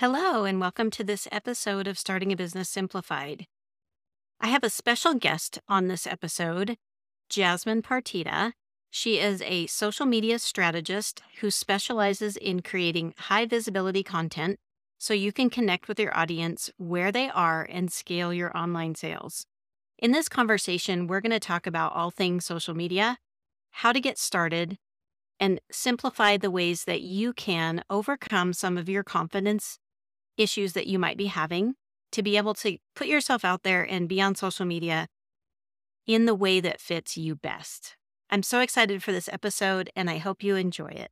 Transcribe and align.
Hello, 0.00 0.44
and 0.44 0.60
welcome 0.60 0.90
to 0.90 1.02
this 1.02 1.26
episode 1.32 1.86
of 1.86 1.98
Starting 1.98 2.30
a 2.30 2.36
Business 2.36 2.68
Simplified. 2.68 3.46
I 4.38 4.48
have 4.48 4.62
a 4.62 4.68
special 4.68 5.14
guest 5.14 5.58
on 5.70 5.88
this 5.88 6.06
episode, 6.06 6.76
Jasmine 7.30 7.80
Partida. 7.80 8.52
She 8.90 9.18
is 9.18 9.40
a 9.40 9.66
social 9.68 10.04
media 10.04 10.38
strategist 10.38 11.22
who 11.40 11.50
specializes 11.50 12.36
in 12.36 12.60
creating 12.60 13.14
high 13.16 13.46
visibility 13.46 14.02
content 14.02 14.58
so 14.98 15.14
you 15.14 15.32
can 15.32 15.48
connect 15.48 15.88
with 15.88 15.98
your 15.98 16.14
audience 16.14 16.70
where 16.76 17.10
they 17.10 17.30
are 17.30 17.66
and 17.70 17.90
scale 17.90 18.34
your 18.34 18.54
online 18.54 18.96
sales. 18.96 19.46
In 19.98 20.12
this 20.12 20.28
conversation, 20.28 21.06
we're 21.06 21.22
going 21.22 21.30
to 21.30 21.40
talk 21.40 21.66
about 21.66 21.94
all 21.94 22.10
things 22.10 22.44
social 22.44 22.74
media, 22.74 23.16
how 23.70 23.92
to 23.92 24.00
get 24.02 24.18
started, 24.18 24.76
and 25.40 25.58
simplify 25.70 26.36
the 26.36 26.50
ways 26.50 26.84
that 26.84 27.00
you 27.00 27.32
can 27.32 27.82
overcome 27.88 28.52
some 28.52 28.76
of 28.76 28.90
your 28.90 29.02
confidence 29.02 29.78
issues 30.36 30.72
that 30.74 30.86
you 30.86 30.98
might 30.98 31.16
be 31.16 31.26
having 31.26 31.74
to 32.12 32.22
be 32.22 32.36
able 32.36 32.54
to 32.54 32.78
put 32.94 33.06
yourself 33.06 33.44
out 33.44 33.62
there 33.62 33.82
and 33.82 34.08
be 34.08 34.20
on 34.20 34.34
social 34.34 34.64
media 34.64 35.08
in 36.06 36.26
the 36.26 36.34
way 36.34 36.60
that 36.60 36.80
fits 36.80 37.16
you 37.16 37.34
best. 37.34 37.96
I'm 38.30 38.42
so 38.42 38.60
excited 38.60 39.02
for 39.02 39.12
this 39.12 39.28
episode 39.32 39.90
and 39.96 40.08
I 40.08 40.18
hope 40.18 40.42
you 40.42 40.56
enjoy 40.56 40.88
it. 40.88 41.10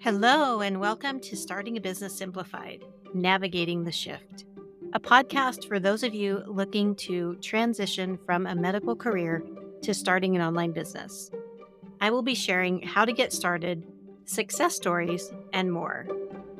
Hello, 0.00 0.60
and 0.60 0.80
welcome 0.80 1.18
to 1.20 1.34
Starting 1.34 1.78
a 1.78 1.80
Business 1.80 2.14
Simplified 2.14 2.84
Navigating 3.14 3.84
the 3.84 3.92
Shift, 3.92 4.44
a 4.92 5.00
podcast 5.00 5.66
for 5.66 5.80
those 5.80 6.02
of 6.02 6.12
you 6.12 6.42
looking 6.46 6.94
to 6.96 7.36
transition 7.36 8.18
from 8.26 8.46
a 8.46 8.54
medical 8.54 8.94
career 8.94 9.42
to 9.84 9.94
starting 9.94 10.34
an 10.34 10.42
online 10.42 10.72
business. 10.72 11.30
I 12.00 12.10
will 12.10 12.22
be 12.22 12.34
sharing 12.34 12.82
how 12.82 13.04
to 13.04 13.12
get 13.12 13.32
started, 13.32 13.82
success 14.24 14.74
stories, 14.74 15.32
and 15.52 15.70
more. 15.70 16.08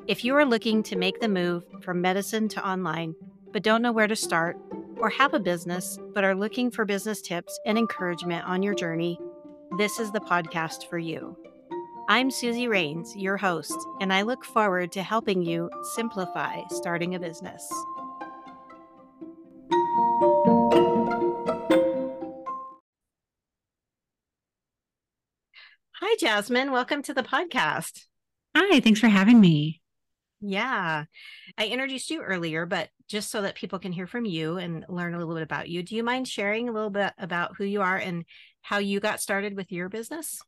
If 0.07 0.25
you 0.25 0.37
are 0.37 0.45
looking 0.45 0.83
to 0.85 0.97
make 0.97 1.21
the 1.21 1.29
move 1.29 1.65
from 1.81 2.01
medicine 2.01 2.49
to 2.49 2.67
online, 2.67 3.15
but 3.53 3.63
don't 3.63 3.83
know 3.83 3.93
where 3.93 4.07
to 4.07 4.17
start, 4.17 4.59
or 4.99 5.09
have 5.09 5.35
a 5.35 5.41
business 5.41 5.99
but 6.15 6.25
are 6.25 6.35
looking 6.35 6.71
for 6.71 6.85
business 6.85 7.23
tips 7.23 7.59
and 7.67 7.79
encouragement 7.79 8.47
on 8.47 8.63
your 8.63 8.75
journey, 8.75 9.19
this 9.79 9.99
is 9.99 10.13
the 10.13 10.21
podcast 10.21 10.89
for 10.89 10.99
you. 10.99 11.37
I'm 12.09 12.31
Susie 12.31 12.69
Rains, 12.69 13.17
your 13.17 13.39
host, 13.39 13.77
and 14.03 14.13
I 14.13 14.23
look 14.23 14.45
forward 14.45 14.93
to 14.93 15.03
helping 15.03 15.43
you 15.43 15.71
simplify 15.95 16.61
starting 16.69 17.15
a 17.15 17.19
business. 17.19 17.67
Hi, 26.01 26.17
Jasmine. 26.19 26.73
Welcome 26.73 27.03
to 27.03 27.15
the 27.15 27.23
podcast. 27.23 28.07
Hi, 28.57 28.81
thanks 28.81 28.99
for 28.99 29.07
having 29.07 29.41
me. 29.41 29.81
Yeah. 30.41 31.05
I 31.57 31.67
introduced 31.67 32.11
you 32.11 32.21
earlier, 32.21 32.67
but 32.67 32.89
just 33.07 33.31
so 33.31 33.43
that 33.43 33.55
people 33.55 33.79
can 33.79 33.93
hear 33.93 34.09
from 34.09 34.25
you 34.25 34.59
and 34.59 34.85
learn 34.89 35.15
a 35.15 35.19
little 35.19 35.35
bit 35.35 35.45
about 35.45 35.69
you, 35.69 35.85
do 35.85 35.95
you 35.95 36.03
mind 36.03 36.27
sharing 36.27 36.69
a 36.69 36.73
little 36.73 36.91
bit 36.91 37.13
about 37.17 37.57
who 37.57 37.65
you 37.65 37.81
are 37.81 37.97
and 37.97 38.25
how 38.61 38.79
you 38.79 38.99
got 38.99 39.21
started 39.21 39.55
with 39.55 39.71
your 39.71 39.89
business? 39.89 40.43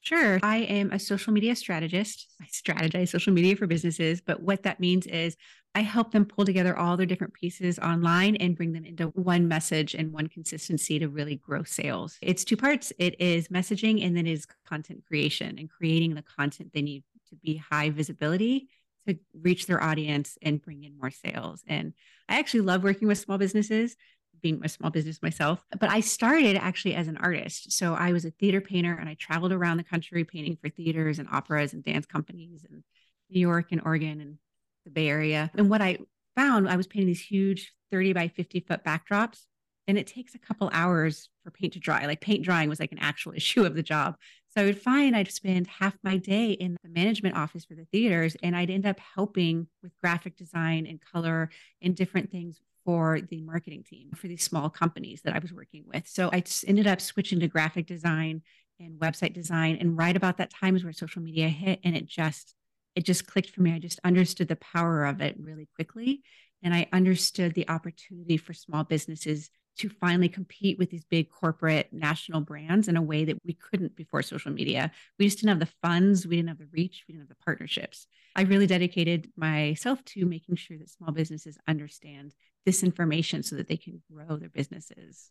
Sure. 0.00 0.40
I 0.42 0.58
am 0.58 0.90
a 0.90 0.98
social 0.98 1.32
media 1.32 1.54
strategist. 1.54 2.26
I 2.40 2.46
strategize 2.46 3.08
social 3.08 3.32
media 3.32 3.54
for 3.54 3.68
businesses, 3.68 4.20
but 4.20 4.42
what 4.42 4.64
that 4.64 4.80
means 4.80 5.06
is 5.06 5.36
I 5.74 5.80
help 5.80 6.12
them 6.12 6.26
pull 6.26 6.44
together 6.44 6.76
all 6.76 6.96
their 6.96 7.06
different 7.06 7.32
pieces 7.32 7.78
online 7.78 8.36
and 8.36 8.56
bring 8.56 8.72
them 8.72 8.84
into 8.84 9.06
one 9.08 9.48
message 9.48 9.94
and 9.94 10.12
one 10.12 10.26
consistency 10.26 10.98
to 10.98 11.08
really 11.08 11.36
grow 11.36 11.62
sales. 11.62 12.18
It's 12.20 12.44
two 12.44 12.56
parts 12.56 12.92
it 12.98 13.18
is 13.20 13.48
messaging 13.48 14.04
and 14.04 14.16
then 14.16 14.26
it 14.26 14.32
is 14.32 14.46
content 14.66 15.04
creation 15.06 15.58
and 15.58 15.70
creating 15.70 16.14
the 16.14 16.22
content 16.22 16.72
they 16.74 16.82
need 16.82 17.04
to 17.30 17.36
be 17.36 17.56
high 17.56 17.88
visibility 17.88 18.68
to 19.08 19.18
reach 19.34 19.66
their 19.66 19.82
audience 19.82 20.36
and 20.42 20.60
bring 20.60 20.84
in 20.84 20.96
more 20.98 21.10
sales. 21.10 21.62
And 21.66 21.94
I 22.28 22.38
actually 22.38 22.60
love 22.60 22.84
working 22.84 23.08
with 23.08 23.18
small 23.18 23.38
businesses 23.38 23.96
being 24.42 24.60
a 24.64 24.68
small 24.68 24.90
business 24.90 25.22
myself, 25.22 25.64
but 25.78 25.88
I 25.88 26.00
started 26.00 26.56
actually 26.56 26.94
as 26.94 27.06
an 27.06 27.16
artist. 27.16 27.72
So 27.72 27.94
I 27.94 28.12
was 28.12 28.24
a 28.24 28.30
theater 28.30 28.60
painter 28.60 28.92
and 28.92 29.08
I 29.08 29.14
traveled 29.14 29.52
around 29.52 29.76
the 29.76 29.84
country 29.84 30.24
painting 30.24 30.58
for 30.60 30.68
theaters 30.68 31.18
and 31.18 31.28
operas 31.30 31.72
and 31.72 31.82
dance 31.82 32.06
companies 32.06 32.64
in 32.68 32.82
New 33.30 33.40
York 33.40 33.68
and 33.70 33.80
Oregon 33.84 34.20
and 34.20 34.38
the 34.84 34.90
Bay 34.90 35.08
Area. 35.08 35.50
And 35.54 35.70
what 35.70 35.82
I 35.82 35.98
found, 36.36 36.68
I 36.68 36.76
was 36.76 36.86
painting 36.86 37.08
these 37.08 37.20
huge 37.20 37.72
30 37.90 38.12
by 38.12 38.28
50 38.28 38.60
foot 38.60 38.84
backdrops. 38.84 39.42
And 39.88 39.98
it 39.98 40.06
takes 40.06 40.34
a 40.34 40.38
couple 40.38 40.70
hours 40.72 41.28
for 41.42 41.50
paint 41.50 41.72
to 41.72 41.80
dry. 41.80 42.06
Like 42.06 42.20
paint 42.20 42.44
drying 42.44 42.68
was 42.68 42.80
like 42.80 42.92
an 42.92 43.00
actual 43.00 43.32
issue 43.36 43.64
of 43.64 43.74
the 43.74 43.82
job. 43.82 44.16
So 44.50 44.60
I 44.60 44.66
would 44.66 44.80
find 44.80 45.16
I'd 45.16 45.30
spend 45.30 45.66
half 45.66 45.96
my 46.02 46.18
day 46.18 46.52
in 46.52 46.76
the 46.82 46.90
management 46.90 47.36
office 47.36 47.64
for 47.64 47.74
the 47.74 47.86
theaters, 47.86 48.36
and 48.42 48.54
I'd 48.54 48.68
end 48.68 48.84
up 48.84 49.00
helping 49.14 49.66
with 49.82 49.96
graphic 50.02 50.36
design 50.36 50.86
and 50.86 51.00
color 51.00 51.48
and 51.80 51.96
different 51.96 52.30
things 52.30 52.60
for 52.84 53.20
the 53.20 53.40
marketing 53.40 53.82
team 53.82 54.10
for 54.14 54.28
these 54.28 54.42
small 54.42 54.68
companies 54.68 55.22
that 55.22 55.34
I 55.34 55.38
was 55.38 55.52
working 55.52 55.84
with. 55.86 56.06
So 56.06 56.28
I 56.32 56.42
ended 56.66 56.86
up 56.86 57.00
switching 57.00 57.40
to 57.40 57.48
graphic 57.48 57.86
design 57.86 58.42
and 58.78 58.98
website 58.98 59.32
design. 59.32 59.78
And 59.80 59.96
right 59.96 60.16
about 60.16 60.36
that 60.38 60.50
time 60.50 60.76
is 60.76 60.84
where 60.84 60.92
social 60.92 61.22
media 61.22 61.48
hit, 61.48 61.80
and 61.82 61.96
it 61.96 62.06
just 62.06 62.54
it 62.94 63.04
just 63.04 63.26
clicked 63.26 63.50
for 63.50 63.62
me. 63.62 63.72
I 63.72 63.78
just 63.78 64.00
understood 64.04 64.48
the 64.48 64.56
power 64.56 65.04
of 65.04 65.20
it 65.20 65.36
really 65.38 65.68
quickly, 65.74 66.22
and 66.62 66.74
I 66.74 66.88
understood 66.92 67.54
the 67.54 67.68
opportunity 67.68 68.36
for 68.36 68.52
small 68.52 68.84
businesses 68.84 69.50
to 69.78 69.88
finally 69.88 70.28
compete 70.28 70.78
with 70.78 70.90
these 70.90 71.04
big 71.04 71.30
corporate 71.30 71.88
national 71.92 72.42
brands 72.42 72.88
in 72.88 72.96
a 72.96 73.02
way 73.02 73.24
that 73.24 73.38
we 73.44 73.54
couldn't 73.54 73.96
before 73.96 74.22
social 74.22 74.52
media. 74.52 74.90
We 75.18 75.26
just 75.26 75.38
didn't 75.38 75.48
have 75.48 75.60
the 75.60 75.74
funds, 75.80 76.26
we 76.26 76.36
didn't 76.36 76.50
have 76.50 76.58
the 76.58 76.68
reach, 76.70 77.04
we 77.08 77.12
didn't 77.12 77.28
have 77.28 77.36
the 77.36 77.44
partnerships. 77.44 78.06
I 78.36 78.42
really 78.42 78.66
dedicated 78.66 79.30
myself 79.36 80.04
to 80.06 80.26
making 80.26 80.56
sure 80.56 80.76
that 80.78 80.90
small 80.90 81.12
businesses 81.12 81.56
understand 81.66 82.34
this 82.66 82.82
information 82.82 83.42
so 83.42 83.56
that 83.56 83.68
they 83.68 83.76
can 83.76 84.02
grow 84.12 84.36
their 84.36 84.50
businesses. 84.50 85.30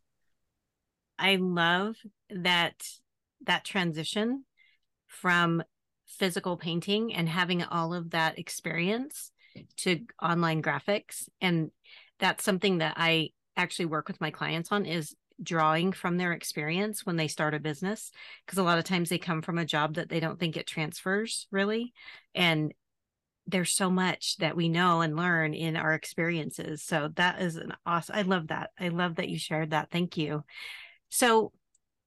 I 1.20 1.36
love 1.36 1.98
that 2.32 2.84
that 3.46 3.64
transition 3.64 4.46
from 5.08 5.64
physical 6.18 6.58
painting 6.58 7.14
and 7.14 7.28
having 7.28 7.64
all 7.64 7.94
of 7.94 8.12
that 8.12 8.38
experience 8.38 9.32
to 9.78 10.02
online 10.22 10.62
graphics. 10.62 11.28
And 11.40 11.72
that's 12.20 12.44
something 12.44 12.80
that 12.80 12.96
I 12.98 13.30
actually 13.58 13.86
work 13.86 14.08
with 14.08 14.22
my 14.22 14.32
clients 14.32 14.72
on 14.72 14.86
is 14.86 15.16
drawing 15.42 15.92
from 15.92 16.18
their 16.18 16.34
experience 16.34 17.06
when 17.06 17.16
they 17.16 17.28
start 17.28 17.54
a 17.54 17.60
business 17.60 18.12
because 18.46 18.60
a 18.60 18.64
lot 18.64 18.78
of 18.78 18.84
times 18.84 19.10
they 19.10 19.18
come 19.18 19.42
from 19.42 19.58
a 19.58 19.66
job 19.66 19.96
that 19.96 20.08
they 20.08 20.20
don't 20.20 20.40
think 20.40 20.56
it 20.56 20.68
transfers 20.68 21.48
really. 21.52 21.94
And 22.36 22.74
there's 23.48 23.72
so 23.72 23.90
much 23.90 24.38
that 24.38 24.56
we 24.56 24.70
know 24.70 25.02
and 25.02 25.16
learn 25.16 25.54
in 25.54 25.76
our 25.76 25.94
experiences. 25.94 26.84
So 26.84 27.10
that 27.16 27.42
is 27.42 27.56
an 27.56 27.74
awesome 27.86 28.16
i 28.16 28.22
love 28.22 28.48
that. 28.48 28.70
I 28.80 28.90
love 28.90 29.16
that 29.16 29.30
you 29.30 29.40
shared 29.40 29.72
that. 29.72 29.90
Thank 29.90 30.16
you. 30.16 30.44
So 31.10 31.52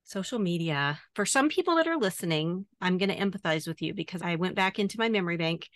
social 0.04 0.38
media 0.38 0.98
for 1.14 1.24
some 1.24 1.48
people 1.48 1.76
that 1.76 1.86
are 1.86 1.96
listening 1.96 2.66
i'm 2.80 2.98
going 2.98 3.08
to 3.08 3.16
empathize 3.16 3.66
with 3.66 3.80
you 3.80 3.94
because 3.94 4.22
i 4.22 4.36
went 4.36 4.54
back 4.54 4.78
into 4.78 4.98
my 4.98 5.08
memory 5.08 5.36
bank 5.36 5.68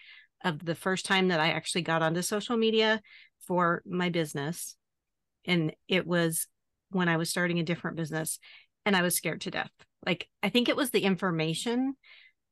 of 0.44 0.64
the 0.64 0.74
first 0.74 1.06
time 1.06 1.28
that 1.28 1.40
i 1.40 1.48
actually 1.48 1.82
got 1.82 2.02
onto 2.02 2.22
social 2.22 2.56
media 2.56 3.00
for 3.46 3.82
my 3.86 4.10
business 4.10 4.76
and 5.48 5.72
it 5.88 6.06
was 6.06 6.46
when 6.90 7.08
I 7.08 7.16
was 7.16 7.30
starting 7.30 7.58
a 7.58 7.64
different 7.64 7.96
business 7.96 8.38
and 8.84 8.94
I 8.94 9.02
was 9.02 9.16
scared 9.16 9.40
to 9.42 9.50
death. 9.50 9.70
Like 10.06 10.28
I 10.42 10.50
think 10.50 10.68
it 10.68 10.76
was 10.76 10.90
the 10.90 11.02
information 11.02 11.94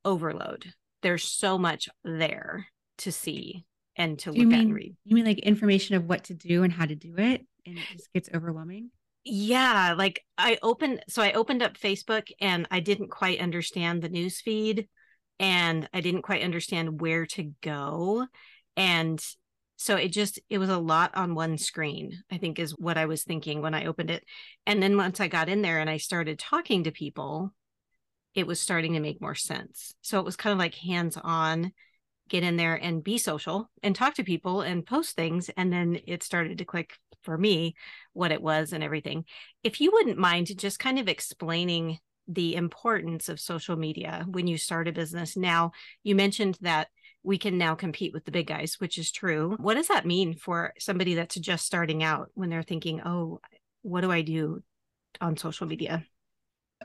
overload. 0.03 0.73
There's 1.01 1.23
so 1.23 1.57
much 1.57 1.87
there 2.03 2.67
to 2.99 3.11
see 3.11 3.65
and 3.95 4.19
to 4.19 4.31
do 4.31 4.39
look 4.39 4.47
mean, 4.49 4.59
at 4.59 4.65
and 4.65 4.73
read. 4.73 4.95
You 5.05 5.15
mean 5.15 5.25
like 5.25 5.39
information 5.39 5.95
of 5.95 6.05
what 6.05 6.25
to 6.25 6.33
do 6.33 6.63
and 6.63 6.73
how 6.73 6.85
to 6.85 6.95
do 6.95 7.15
it 7.17 7.45
and 7.65 7.77
it 7.77 7.83
just 7.91 8.11
gets 8.13 8.29
overwhelming? 8.33 8.89
Yeah, 9.29 9.93
like 9.97 10.23
I 10.37 10.57
opened 10.63 11.03
so 11.09 11.21
I 11.21 11.33
opened 11.33 11.61
up 11.61 11.77
Facebook 11.77 12.29
and 12.39 12.67
I 12.71 12.79
didn't 12.79 13.09
quite 13.09 13.41
understand 13.41 14.01
the 14.01 14.09
news 14.09 14.39
feed 14.39 14.87
and 15.39 15.89
I 15.93 16.01
didn't 16.01 16.21
quite 16.21 16.43
understand 16.43 17.01
where 17.01 17.25
to 17.27 17.51
go. 17.61 18.27
And 18.77 19.23
so 19.75 19.95
it 19.95 20.09
just 20.09 20.39
it 20.49 20.59
was 20.59 20.69
a 20.69 20.77
lot 20.77 21.15
on 21.15 21.35
one 21.35 21.57
screen 21.57 22.11
i 22.31 22.37
think 22.39 22.57
is 22.57 22.71
what 22.79 22.97
i 22.97 23.05
was 23.05 23.23
thinking 23.23 23.61
when 23.61 23.75
i 23.75 23.85
opened 23.85 24.09
it. 24.09 24.23
And 24.65 24.81
then 24.81 24.97
once 24.97 25.19
i 25.19 25.27
got 25.27 25.49
in 25.49 25.61
there 25.61 25.79
and 25.79 25.89
i 25.89 25.97
started 25.97 26.39
talking 26.39 26.83
to 26.85 26.91
people 26.91 27.53
it 28.37 28.47
was 28.47 28.59
starting 28.59 28.93
to 28.93 28.99
make 28.99 29.19
more 29.19 29.33
sense. 29.33 29.95
So 30.03 30.19
it 30.19 30.25
was 30.25 30.35
kind 30.35 30.53
of 30.53 30.59
like 30.59 30.75
hands 30.75 31.17
on 31.21 31.71
get 32.29 32.43
in 32.43 32.55
there 32.55 32.75
and 32.75 33.03
be 33.03 33.17
social 33.17 33.71
and 33.81 33.95
talk 33.95 34.13
to 34.15 34.23
people 34.23 34.61
and 34.61 34.85
post 34.85 35.15
things. 35.15 35.49
And 35.57 35.73
then 35.73 35.99
it 36.05 36.21
started 36.21 36.59
to 36.59 36.65
click 36.65 36.93
for 37.23 37.37
me 37.37 37.75
what 38.13 38.31
it 38.31 38.41
was 38.41 38.73
and 38.73 38.83
everything 38.83 39.25
if 39.63 39.81
you 39.81 39.91
wouldn't 39.91 40.17
mind 40.17 40.57
just 40.57 40.79
kind 40.79 40.99
of 40.99 41.07
explaining 41.07 41.99
the 42.27 42.55
importance 42.55 43.29
of 43.29 43.39
social 43.39 43.77
media 43.77 44.25
when 44.27 44.47
you 44.47 44.57
start 44.57 44.87
a 44.87 44.91
business 44.91 45.37
now 45.37 45.71
you 46.03 46.15
mentioned 46.15 46.57
that 46.61 46.87
we 47.27 47.37
can 47.37 47.57
now 47.57 47.75
compete 47.75 48.13
with 48.13 48.23
the 48.23 48.31
big 48.31 48.47
guys, 48.47 48.75
which 48.79 48.97
is 48.97 49.11
true. 49.11 49.57
What 49.59 49.73
does 49.73 49.89
that 49.89 50.05
mean 50.05 50.33
for 50.33 50.73
somebody 50.79 51.15
that's 51.15 51.35
just 51.35 51.65
starting 51.65 52.01
out 52.01 52.29
when 52.35 52.49
they're 52.49 52.63
thinking, 52.63 53.01
oh, 53.03 53.41
what 53.81 53.99
do 53.99 54.11
I 54.11 54.21
do 54.21 54.63
on 55.19 55.35
social 55.35 55.67
media? 55.67 56.05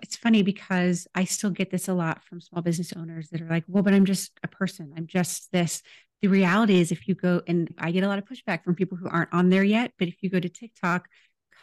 It's 0.00 0.16
funny 0.16 0.42
because 0.42 1.06
I 1.14 1.24
still 1.24 1.50
get 1.50 1.70
this 1.70 1.88
a 1.88 1.94
lot 1.94 2.24
from 2.24 2.40
small 2.40 2.62
business 2.62 2.92
owners 2.96 3.28
that 3.30 3.42
are 3.42 3.48
like, 3.48 3.64
well, 3.66 3.82
but 3.82 3.94
I'm 3.94 4.06
just 4.06 4.32
a 4.42 4.48
person. 4.48 4.92
I'm 4.96 5.06
just 5.06 5.52
this. 5.52 5.82
The 6.22 6.28
reality 6.28 6.80
is, 6.80 6.92
if 6.92 7.08
you 7.08 7.14
go, 7.14 7.42
and 7.46 7.74
I 7.78 7.90
get 7.90 8.04
a 8.04 8.08
lot 8.08 8.18
of 8.18 8.24
pushback 8.24 8.64
from 8.64 8.74
people 8.74 8.96
who 8.96 9.08
aren't 9.08 9.32
on 9.32 9.50
there 9.50 9.64
yet, 9.64 9.92
but 9.98 10.08
if 10.08 10.22
you 10.22 10.30
go 10.30 10.40
to 10.40 10.48
TikTok, 10.48 11.08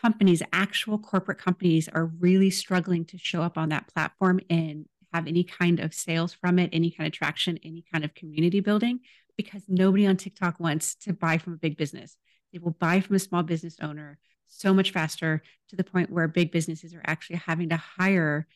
companies, 0.02 0.44
actual 0.54 0.98
corporate 1.00 1.38
companies, 1.38 1.88
are 1.90 2.06
really 2.06 2.50
struggling 2.50 3.06
to 3.06 3.18
show 3.18 3.42
up 3.42 3.58
on 3.58 3.70
that 3.70 3.88
platform 3.88 4.40
and 4.50 4.86
have 5.14 5.28
any 5.28 5.44
kind 5.44 5.80
of 5.80 5.94
sales 5.94 6.34
from 6.34 6.60
it, 6.60 6.70
any 6.72 6.92
kind 6.92 7.08
of 7.08 7.14
traction, 7.14 7.58
any 7.64 7.84
kind 7.92 8.04
of 8.04 8.14
community 8.14 8.60
building, 8.60 9.00
because 9.38 9.64
nobody 9.68 10.06
on 10.06 10.18
TikTok 10.18 10.60
wants 10.60 10.96
to 10.96 11.14
buy 11.14 11.38
from 11.38 11.54
a 11.54 11.58
big 11.58 11.78
business. 11.78 12.18
They 12.54 12.60
will 12.60 12.76
buy 12.80 13.00
from 13.00 13.16
a 13.16 13.20
small 13.20 13.44
business 13.44 13.78
owner 13.82 14.20
so 14.50 14.74
much 14.74 14.92
faster 14.92 15.42
to 15.70 15.76
the 15.76 15.84
point 15.84 16.10
where 16.10 16.28
big 16.28 16.52
businesses 16.52 16.94
are 16.94 17.04
actually 17.06 17.38
having 17.38 17.70
to 17.70 17.78
hire 17.78 18.48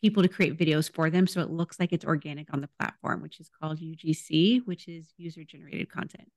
people 0.00 0.22
to 0.22 0.28
create 0.28 0.58
videos 0.58 0.92
for 0.92 1.08
them 1.08 1.26
so 1.26 1.40
it 1.40 1.50
looks 1.50 1.80
like 1.80 1.92
it's 1.92 2.04
organic 2.04 2.52
on 2.52 2.60
the 2.60 2.68
platform, 2.78 3.22
which 3.22 3.40
is 3.40 3.48
called 3.48 3.78
UGC, 3.78 4.60
which 4.66 4.88
is 4.88 5.14
user 5.16 5.44
generated 5.44 5.90
content. 5.90 6.30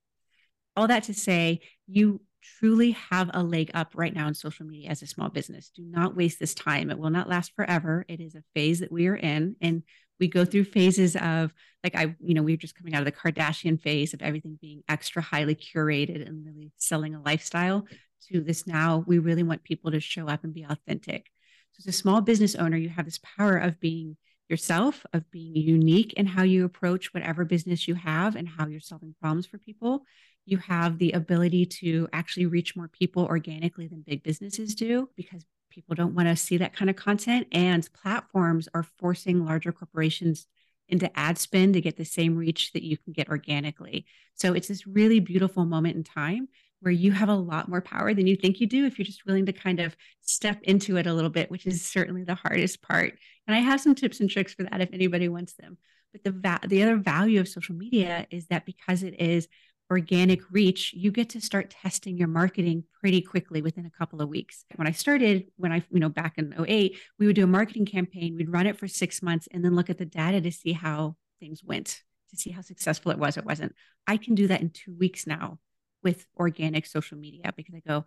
All 0.75 0.87
that 0.87 1.03
to 1.03 1.13
say, 1.13 1.61
you 1.87 2.21
truly 2.41 2.91
have 2.91 3.31
a 3.33 3.43
leg 3.43 3.71
up 3.73 3.91
right 3.95 4.13
now 4.13 4.27
in 4.27 4.33
social 4.33 4.65
media 4.65 4.89
as 4.89 5.01
a 5.01 5.07
small 5.07 5.29
business. 5.29 5.71
Do 5.75 5.83
not 5.83 6.15
waste 6.15 6.39
this 6.39 6.53
time. 6.53 6.89
It 6.89 6.99
will 6.99 7.09
not 7.09 7.27
last 7.27 7.53
forever. 7.55 8.05
It 8.07 8.21
is 8.21 8.35
a 8.35 8.43
phase 8.53 8.79
that 8.79 8.91
we 8.91 9.07
are 9.07 9.15
in. 9.15 9.55
And 9.59 9.83
we 10.19 10.27
go 10.27 10.45
through 10.45 10.63
phases 10.65 11.15
of 11.15 11.53
like 11.83 11.95
I, 11.95 12.15
you 12.19 12.33
know, 12.33 12.43
we 12.43 12.53
are 12.53 12.57
just 12.57 12.75
coming 12.75 12.93
out 12.93 13.01
of 13.01 13.05
the 13.05 13.11
Kardashian 13.11 13.81
phase 13.81 14.13
of 14.13 14.21
everything 14.21 14.57
being 14.61 14.83
extra 14.87 15.21
highly 15.21 15.55
curated 15.55 16.25
and 16.27 16.45
really 16.45 16.71
selling 16.77 17.15
a 17.15 17.21
lifestyle 17.21 17.85
to 18.29 18.41
this 18.41 18.67
now. 18.67 19.03
We 19.07 19.19
really 19.19 19.43
want 19.43 19.63
people 19.63 19.91
to 19.91 19.99
show 19.99 20.27
up 20.27 20.43
and 20.43 20.53
be 20.53 20.63
authentic. 20.63 21.31
So 21.73 21.81
as 21.81 21.87
a 21.87 21.97
small 21.97 22.21
business 22.21 22.55
owner, 22.55 22.77
you 22.77 22.89
have 22.89 23.05
this 23.05 23.19
power 23.37 23.57
of 23.57 23.79
being 23.79 24.17
yourself, 24.49 25.05
of 25.13 25.29
being 25.29 25.55
unique 25.55 26.13
in 26.13 26.25
how 26.25 26.43
you 26.43 26.65
approach 26.65 27.13
whatever 27.13 27.45
business 27.45 27.87
you 27.87 27.95
have 27.95 28.35
and 28.35 28.47
how 28.47 28.67
you're 28.67 28.79
solving 28.79 29.13
problems 29.19 29.45
for 29.45 29.57
people 29.57 30.03
you 30.47 30.57
have 30.57 30.97
the 30.97 31.11
ability 31.11 31.65
to 31.65 32.07
actually 32.13 32.45
reach 32.45 32.75
more 32.75 32.87
people 32.87 33.25
organically 33.25 33.87
than 33.87 34.01
big 34.01 34.23
businesses 34.23 34.73
do 34.73 35.09
because 35.17 35.45
people 35.69 35.93
don't 35.93 36.15
want 36.15 36.29
to 36.29 36.37
see 36.37 36.57
that 36.57 36.73
kind 36.73 36.89
of 36.89 36.95
content. 36.95 37.47
And 37.51 37.87
platforms 37.93 38.69
are 38.73 38.87
forcing 38.97 39.45
larger 39.45 39.73
corporations 39.73 40.47
into 40.87 41.15
ad 41.19 41.37
spend 41.37 41.73
to 41.73 41.81
get 41.81 41.97
the 41.97 42.05
same 42.05 42.37
reach 42.37 42.71
that 42.71 42.81
you 42.81 42.97
can 42.97 43.11
get 43.11 43.27
organically. 43.27 44.05
So 44.35 44.53
it's 44.53 44.69
this 44.69 44.87
really 44.87 45.19
beautiful 45.19 45.65
moment 45.65 45.97
in 45.97 46.05
time 46.05 46.47
where 46.79 46.91
you 46.91 47.11
have 47.11 47.29
a 47.29 47.35
lot 47.35 47.69
more 47.69 47.81
power 47.81 48.13
than 48.13 48.27
you 48.27 48.35
think 48.35 48.59
you 48.59 48.67
do 48.67 48.85
if 48.85 48.97
you're 48.97 49.05
just 49.05 49.25
willing 49.25 49.45
to 49.45 49.53
kind 49.53 49.79
of 49.79 49.95
step 50.21 50.59
into 50.63 50.97
it 50.97 51.07
a 51.07 51.13
little 51.13 51.29
bit, 51.29 51.49
which 51.49 51.65
is 51.65 51.83
certainly 51.83 52.23
the 52.23 52.35
hardest 52.35 52.81
part. 52.81 53.17
And 53.47 53.55
I 53.55 53.59
have 53.59 53.81
some 53.81 53.95
tips 53.95 54.19
and 54.19 54.29
tricks 54.29 54.53
for 54.53 54.63
that 54.63 54.81
if 54.81 54.89
anybody 54.93 55.27
wants 55.27 55.53
them. 55.53 55.77
But 56.11 56.23
the 56.23 56.31
va- 56.31 56.67
the 56.67 56.83
other 56.83 56.97
value 56.97 57.39
of 57.39 57.47
social 57.47 57.75
media 57.75 58.27
is 58.29 58.47
that 58.47 58.65
because 58.65 59.03
it 59.03 59.19
is 59.19 59.47
organic 59.89 60.41
reach, 60.51 60.93
you 60.93 61.11
get 61.11 61.29
to 61.29 61.41
start 61.41 61.73
testing 61.81 62.17
your 62.17 62.27
marketing 62.27 62.83
pretty 62.99 63.21
quickly 63.21 63.61
within 63.61 63.85
a 63.85 63.91
couple 63.91 64.21
of 64.21 64.29
weeks. 64.29 64.65
When 64.75 64.87
I 64.87 64.91
started, 64.91 65.45
when 65.55 65.71
I, 65.71 65.81
you 65.89 65.99
know, 65.99 66.09
back 66.09 66.37
in 66.37 66.53
08, 66.57 66.97
we 67.19 67.25
would 67.25 67.35
do 67.35 67.45
a 67.45 67.47
marketing 67.47 67.85
campaign, 67.85 68.35
we'd 68.35 68.51
run 68.51 68.67
it 68.67 68.77
for 68.77 68.87
six 68.87 69.21
months 69.21 69.47
and 69.51 69.63
then 69.63 69.75
look 69.75 69.89
at 69.89 69.97
the 69.97 70.05
data 70.05 70.41
to 70.41 70.51
see 70.51 70.73
how 70.73 71.15
things 71.39 71.63
went, 71.63 72.01
to 72.31 72.35
see 72.35 72.51
how 72.51 72.61
successful 72.61 73.11
it 73.11 73.19
was, 73.19 73.37
it 73.37 73.45
wasn't. 73.45 73.73
I 74.05 74.17
can 74.17 74.35
do 74.35 74.47
that 74.47 74.61
in 74.61 74.71
two 74.71 74.93
weeks 74.93 75.25
now 75.25 75.59
with 76.07 76.25
organic 76.37 76.85
social 76.85 77.17
media 77.17 77.53
because 77.55 77.75
I 77.75 77.81
go, 77.85 78.05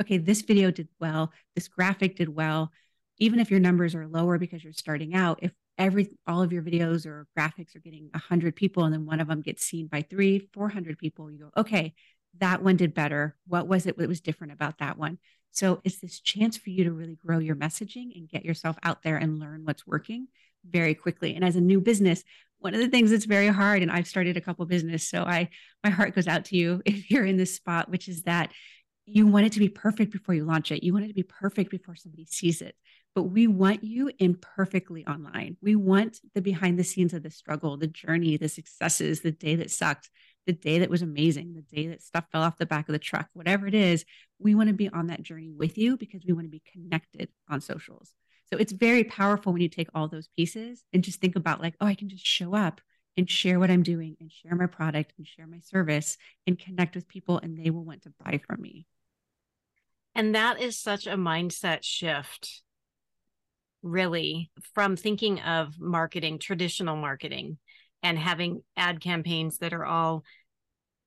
okay, 0.00 0.16
this 0.16 0.40
video 0.40 0.70
did 0.70 0.88
well, 1.00 1.32
this 1.54 1.68
graphic 1.68 2.16
did 2.16 2.34
well. 2.34 2.72
Even 3.18 3.40
if 3.40 3.50
your 3.50 3.60
numbers 3.60 3.94
are 3.94 4.08
lower 4.08 4.38
because 4.38 4.64
you're 4.64 4.72
starting 4.72 5.14
out, 5.14 5.40
if 5.42 5.52
every 5.76 6.08
all 6.26 6.42
of 6.42 6.52
your 6.52 6.62
videos 6.62 7.04
or 7.06 7.26
graphics 7.38 7.76
are 7.76 7.80
getting 7.80 8.08
100 8.12 8.56
people 8.56 8.84
and 8.84 8.92
then 8.92 9.06
one 9.06 9.20
of 9.20 9.28
them 9.28 9.40
gets 9.40 9.64
seen 9.64 9.86
by 9.86 10.02
three 10.02 10.50
400 10.52 10.98
people 10.98 11.30
you 11.30 11.38
go 11.38 11.50
okay 11.56 11.94
that 12.38 12.62
one 12.62 12.76
did 12.76 12.94
better. 12.94 13.36
What 13.46 13.66
was 13.66 13.86
it? 13.86 13.98
That 13.98 14.08
was 14.08 14.20
different 14.20 14.52
about 14.52 14.78
that 14.78 14.98
one? 14.98 15.18
So 15.50 15.80
it's 15.84 15.98
this 15.98 16.20
chance 16.20 16.56
for 16.56 16.70
you 16.70 16.84
to 16.84 16.92
really 16.92 17.16
grow 17.16 17.38
your 17.38 17.56
messaging 17.56 18.16
and 18.16 18.28
get 18.28 18.44
yourself 18.44 18.76
out 18.82 19.02
there 19.02 19.16
and 19.16 19.38
learn 19.38 19.64
what's 19.64 19.86
working 19.86 20.28
very 20.64 20.94
quickly. 20.94 21.34
And 21.34 21.44
as 21.44 21.56
a 21.56 21.60
new 21.60 21.80
business 21.80 22.24
one 22.62 22.74
of 22.74 22.80
the 22.80 22.88
things 22.88 23.10
that's 23.10 23.24
very 23.24 23.48
hard 23.48 23.82
and 23.82 23.90
i've 23.90 24.06
started 24.06 24.36
a 24.36 24.40
couple 24.40 24.64
business 24.66 25.08
so 25.08 25.22
i 25.22 25.48
my 25.84 25.90
heart 25.90 26.14
goes 26.14 26.28
out 26.28 26.44
to 26.46 26.56
you 26.56 26.82
if 26.86 27.10
you're 27.10 27.24
in 27.24 27.36
this 27.36 27.54
spot 27.54 27.88
which 27.90 28.08
is 28.08 28.22
that 28.22 28.52
you 29.04 29.26
want 29.26 29.44
it 29.44 29.52
to 29.52 29.58
be 29.58 29.68
perfect 29.68 30.12
before 30.12 30.34
you 30.34 30.44
launch 30.44 30.70
it 30.70 30.82
you 30.82 30.92
want 30.92 31.04
it 31.04 31.08
to 31.08 31.14
be 31.14 31.22
perfect 31.22 31.70
before 31.70 31.96
somebody 31.96 32.24
sees 32.24 32.62
it 32.62 32.74
but 33.14 33.24
we 33.24 33.46
want 33.46 33.84
you 33.84 34.10
imperfectly 34.18 35.06
online. 35.06 35.56
We 35.60 35.76
want 35.76 36.20
the 36.34 36.40
behind 36.40 36.78
the 36.78 36.84
scenes 36.84 37.12
of 37.12 37.22
the 37.22 37.30
struggle, 37.30 37.76
the 37.76 37.86
journey, 37.86 38.36
the 38.36 38.48
successes, 38.48 39.20
the 39.20 39.32
day 39.32 39.56
that 39.56 39.70
sucked, 39.70 40.10
the 40.46 40.52
day 40.52 40.78
that 40.78 40.90
was 40.90 41.02
amazing, 41.02 41.54
the 41.54 41.76
day 41.76 41.88
that 41.88 42.02
stuff 42.02 42.24
fell 42.32 42.42
off 42.42 42.56
the 42.56 42.66
back 42.66 42.88
of 42.88 42.94
the 42.94 42.98
truck, 42.98 43.28
whatever 43.34 43.66
it 43.66 43.74
is. 43.74 44.04
We 44.38 44.54
want 44.54 44.68
to 44.68 44.74
be 44.74 44.88
on 44.88 45.08
that 45.08 45.22
journey 45.22 45.50
with 45.50 45.76
you 45.76 45.96
because 45.96 46.22
we 46.26 46.32
want 46.32 46.46
to 46.46 46.50
be 46.50 46.62
connected 46.72 47.28
on 47.48 47.60
socials. 47.60 48.12
So 48.52 48.58
it's 48.58 48.72
very 48.72 49.02
powerful 49.02 49.54
when 49.54 49.62
you 49.62 49.70
take 49.70 49.88
all 49.94 50.08
those 50.08 50.28
pieces 50.36 50.84
and 50.92 51.02
just 51.02 51.22
think 51.22 51.36
about, 51.36 51.62
like, 51.62 51.74
oh, 51.80 51.86
I 51.86 51.94
can 51.94 52.10
just 52.10 52.26
show 52.26 52.54
up 52.54 52.82
and 53.16 53.28
share 53.28 53.58
what 53.58 53.70
I'm 53.70 53.82
doing 53.82 54.14
and 54.20 54.30
share 54.30 54.54
my 54.54 54.66
product 54.66 55.14
and 55.16 55.26
share 55.26 55.46
my 55.46 55.60
service 55.60 56.18
and 56.46 56.58
connect 56.58 56.94
with 56.94 57.08
people, 57.08 57.38
and 57.38 57.56
they 57.56 57.70
will 57.70 57.84
want 57.84 58.02
to 58.02 58.12
buy 58.22 58.40
from 58.46 58.60
me. 58.60 58.86
And 60.14 60.34
that 60.34 60.60
is 60.60 60.78
such 60.78 61.06
a 61.06 61.16
mindset 61.16 61.78
shift 61.82 62.62
really 63.82 64.50
from 64.74 64.96
thinking 64.96 65.40
of 65.40 65.80
marketing, 65.80 66.38
traditional 66.38 66.96
marketing, 66.96 67.56
and 68.02 68.18
having 68.18 68.62
ad 68.76 69.00
campaigns 69.00 69.58
that 69.58 69.72
are 69.72 69.86
all 69.86 70.24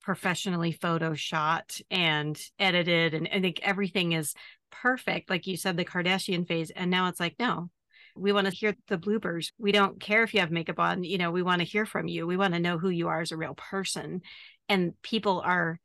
professionally 0.01 0.73
photoshopped 0.73 1.83
and 1.91 2.39
edited. 2.57 3.13
And 3.13 3.29
I 3.31 3.39
think 3.39 3.59
everything 3.61 4.13
is 4.13 4.33
perfect. 4.81 5.29
Like 5.29 5.47
you 5.47 5.57
said, 5.57 5.77
the 5.77 5.85
Kardashian 5.85 6.47
phase. 6.47 6.71
And 6.71 6.91
now 6.91 7.07
it's 7.07 7.19
like, 7.19 7.35
no, 7.39 7.69
we 8.15 8.31
want 8.31 8.47
to 8.47 8.53
hear 8.53 8.75
the 8.87 8.97
bloopers. 8.97 9.51
We 9.57 9.71
don't 9.71 9.99
care 9.99 10.23
if 10.23 10.33
you 10.33 10.39
have 10.39 10.51
makeup 10.51 10.79
on, 10.79 11.03
you 11.03 11.17
know, 11.17 11.31
we 11.31 11.43
want 11.43 11.59
to 11.59 11.67
hear 11.67 11.85
from 11.85 12.07
you. 12.07 12.25
We 12.25 12.37
want 12.37 12.53
to 12.53 12.59
know 12.59 12.77
who 12.77 12.89
you 12.89 13.07
are 13.07 13.21
as 13.21 13.31
a 13.31 13.37
real 13.37 13.55
person. 13.55 14.21
And 14.69 14.93
people 15.01 15.41
are 15.45 15.79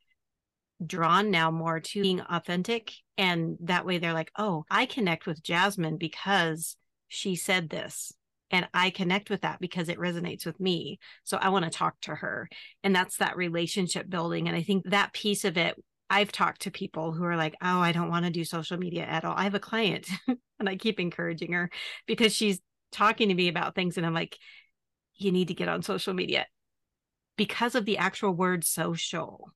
drawn 0.84 1.30
now 1.30 1.50
more 1.50 1.80
to 1.80 2.02
being 2.02 2.20
authentic. 2.20 2.92
And 3.18 3.56
that 3.62 3.84
way 3.84 3.98
they're 3.98 4.14
like, 4.14 4.30
oh, 4.38 4.64
I 4.70 4.86
connect 4.86 5.26
with 5.26 5.42
Jasmine 5.42 5.98
because 5.98 6.76
she 7.08 7.36
said 7.36 7.68
this 7.68 8.12
and 8.50 8.68
I 8.74 8.90
connect 8.90 9.30
with 9.30 9.42
that 9.42 9.60
because 9.60 9.88
it 9.88 9.98
resonates 9.98 10.44
with 10.44 10.58
me. 10.58 10.98
So 11.24 11.36
I 11.36 11.50
want 11.50 11.64
to 11.64 11.70
talk 11.70 12.00
to 12.02 12.14
her. 12.14 12.48
And 12.82 12.94
that's 12.94 13.18
that 13.18 13.36
relationship 13.36 14.08
building. 14.08 14.48
And 14.48 14.56
I 14.56 14.62
think 14.62 14.84
that 14.86 15.12
piece 15.12 15.44
of 15.44 15.56
it, 15.56 15.76
I've 16.10 16.32
talked 16.32 16.62
to 16.62 16.72
people 16.72 17.12
who 17.12 17.24
are 17.24 17.36
like, 17.36 17.54
oh, 17.62 17.78
I 17.78 17.92
don't 17.92 18.10
want 18.10 18.24
to 18.24 18.32
do 18.32 18.44
social 18.44 18.76
media 18.76 19.04
at 19.04 19.24
all. 19.24 19.34
I 19.36 19.44
have 19.44 19.54
a 19.54 19.60
client 19.60 20.08
and 20.58 20.68
I 20.68 20.76
keep 20.76 20.98
encouraging 20.98 21.52
her 21.52 21.70
because 22.06 22.34
she's 22.34 22.60
talking 22.90 23.28
to 23.28 23.34
me 23.34 23.48
about 23.48 23.76
things. 23.76 23.96
And 23.96 24.04
I'm 24.04 24.12
like, 24.12 24.36
you 25.14 25.30
need 25.30 25.48
to 25.48 25.54
get 25.54 25.68
on 25.68 25.82
social 25.82 26.12
media 26.12 26.46
because 27.36 27.76
of 27.76 27.84
the 27.84 27.98
actual 27.98 28.32
word 28.32 28.64
social. 28.64 29.52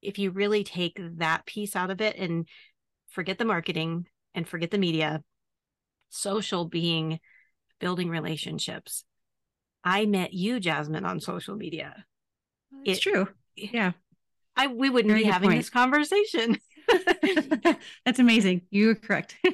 If 0.00 0.18
you 0.18 0.30
really 0.30 0.62
take 0.62 1.00
that 1.16 1.44
piece 1.46 1.74
out 1.74 1.90
of 1.90 2.00
it 2.00 2.16
and 2.16 2.46
forget 3.10 3.38
the 3.38 3.44
marketing 3.44 4.06
and 4.34 4.46
forget 4.46 4.70
the 4.70 4.78
media 4.78 5.24
social 6.10 6.64
being 6.64 7.18
building 7.80 8.08
relationships. 8.08 9.04
I 9.82 10.06
met 10.06 10.32
you, 10.32 10.60
Jasmine, 10.60 11.04
on 11.04 11.20
social 11.20 11.56
media. 11.56 12.04
It's 12.84 12.98
it, 12.98 13.02
true. 13.02 13.28
Yeah. 13.56 13.92
I 14.58 14.66
we 14.66 14.90
wouldn't 14.90 15.10
Very 15.10 15.24
be 15.24 15.30
having 15.30 15.50
point. 15.50 15.60
this 15.60 15.70
conversation. 15.70 16.58
That's 18.04 18.18
amazing. 18.18 18.62
You're 18.70 18.94
correct. 18.94 19.36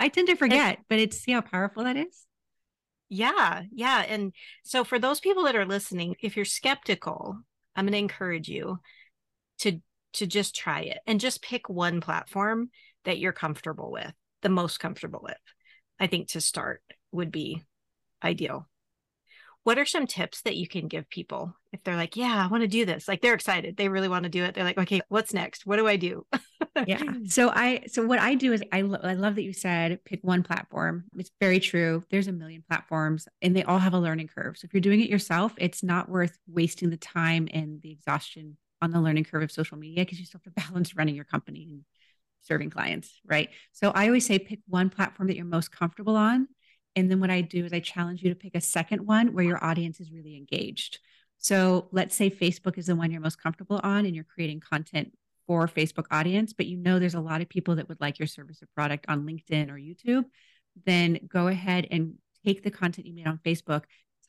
I 0.00 0.08
tend 0.08 0.28
to 0.28 0.36
forget, 0.36 0.78
but 0.88 0.98
it's 0.98 1.18
see 1.18 1.32
how 1.32 1.40
powerful 1.40 1.84
that 1.84 1.96
is. 1.96 2.26
Yeah, 3.08 3.62
yeah. 3.72 4.04
And 4.06 4.32
so 4.62 4.84
for 4.84 4.98
those 4.98 5.18
people 5.18 5.44
that 5.44 5.56
are 5.56 5.66
listening, 5.66 6.14
if 6.20 6.36
you're 6.36 6.44
skeptical, 6.44 7.38
I'm 7.74 7.86
going 7.86 7.92
to 7.92 7.98
encourage 7.98 8.48
you 8.48 8.78
to 9.58 9.80
to 10.14 10.26
just 10.26 10.54
try 10.54 10.80
it 10.80 10.98
and 11.06 11.20
just 11.20 11.42
pick 11.42 11.68
one 11.68 12.00
platform 12.00 12.70
that 13.04 13.18
you're 13.18 13.32
comfortable 13.32 13.90
with 13.90 14.12
the 14.42 14.48
most 14.48 14.78
comfortable 14.78 15.20
with. 15.22 15.36
I 15.98 16.06
think 16.06 16.28
to 16.30 16.40
start 16.40 16.82
would 17.12 17.30
be 17.30 17.64
ideal. 18.22 18.68
What 19.62 19.78
are 19.78 19.84
some 19.84 20.06
tips 20.06 20.42
that 20.42 20.56
you 20.56 20.66
can 20.66 20.88
give 20.88 21.08
people 21.10 21.54
if 21.72 21.84
they're 21.84 21.96
like, 21.96 22.16
yeah, 22.16 22.42
I 22.42 22.46
want 22.46 22.62
to 22.62 22.68
do 22.68 22.86
this? 22.86 23.06
Like 23.06 23.20
they're 23.20 23.34
excited. 23.34 23.76
They 23.76 23.88
really 23.88 24.08
want 24.08 24.24
to 24.24 24.30
do 24.30 24.42
it. 24.44 24.54
They're 24.54 24.64
like, 24.64 24.78
okay, 24.78 25.02
what's 25.08 25.34
next? 25.34 25.66
What 25.66 25.76
do 25.76 25.86
I 25.86 25.96
do? 25.96 26.26
yeah. 26.86 27.02
So 27.26 27.50
I, 27.50 27.84
so 27.86 28.04
what 28.06 28.18
I 28.18 28.34
do 28.34 28.52
is 28.52 28.62
I, 28.72 28.80
lo- 28.80 29.00
I 29.02 29.14
love 29.14 29.34
that 29.34 29.42
you 29.42 29.52
said 29.52 30.02
pick 30.04 30.20
one 30.22 30.42
platform. 30.42 31.04
It's 31.16 31.30
very 31.40 31.60
true. 31.60 32.04
There's 32.10 32.26
a 32.26 32.32
million 32.32 32.64
platforms 32.66 33.28
and 33.42 33.54
they 33.54 33.62
all 33.62 33.78
have 33.78 33.92
a 33.92 34.00
learning 34.00 34.28
curve. 34.28 34.56
So 34.56 34.64
if 34.64 34.72
you're 34.72 34.80
doing 34.80 35.00
it 35.00 35.10
yourself, 35.10 35.52
it's 35.58 35.82
not 35.82 36.08
worth 36.08 36.36
wasting 36.48 36.90
the 36.90 36.96
time 36.96 37.48
and 37.52 37.82
the 37.82 37.92
exhaustion 37.92 38.56
on 38.82 38.90
the 38.90 39.00
learning 39.00 39.24
curve 39.24 39.42
of 39.42 39.52
social 39.52 39.76
media 39.76 40.04
because 40.04 40.18
you 40.18 40.26
still 40.26 40.40
have 40.44 40.54
to 40.54 40.62
balance 40.70 40.96
running 40.96 41.14
your 41.14 41.24
company 41.24 41.68
and 41.70 41.84
serving 42.42 42.70
clients, 42.70 43.20
right? 43.26 43.50
So 43.72 43.90
I 43.90 44.06
always 44.06 44.26
say 44.26 44.38
pick 44.38 44.60
one 44.66 44.90
platform 44.90 45.28
that 45.28 45.36
you're 45.36 45.44
most 45.44 45.70
comfortable 45.70 46.16
on 46.16 46.48
And 46.96 47.10
then 47.10 47.20
what 47.20 47.30
I 47.30 47.40
do 47.40 47.64
is 47.64 47.72
I 47.72 47.80
challenge 47.80 48.22
you 48.22 48.30
to 48.30 48.34
pick 48.34 48.54
a 48.54 48.60
second 48.60 49.06
one 49.06 49.32
where 49.32 49.44
your 49.44 49.62
audience 49.64 50.00
is 50.00 50.12
really 50.12 50.36
engaged. 50.36 50.98
So 51.38 51.88
let's 51.92 52.14
say 52.14 52.30
Facebook 52.30 52.76
is 52.76 52.86
the 52.86 52.96
one 52.96 53.10
you're 53.10 53.20
most 53.20 53.42
comfortable 53.42 53.80
on 53.82 54.04
and 54.04 54.14
you're 54.14 54.24
creating 54.24 54.60
content 54.60 55.12
for 55.46 55.66
Facebook 55.66 56.06
audience, 56.10 56.52
but 56.52 56.66
you 56.66 56.76
know 56.76 56.98
there's 56.98 57.14
a 57.14 57.20
lot 57.20 57.40
of 57.40 57.48
people 57.48 57.76
that 57.76 57.88
would 57.88 58.00
like 58.00 58.18
your 58.18 58.26
service 58.28 58.62
or 58.62 58.68
product 58.74 59.06
on 59.08 59.26
LinkedIn 59.26 59.70
or 59.70 59.74
YouTube, 59.74 60.24
then 60.84 61.18
go 61.28 61.48
ahead 61.48 61.86
and 61.90 62.14
take 62.44 62.62
the 62.62 62.70
content 62.70 63.06
you 63.06 63.14
made 63.14 63.26
on 63.26 63.40
Facebook, 63.44 63.84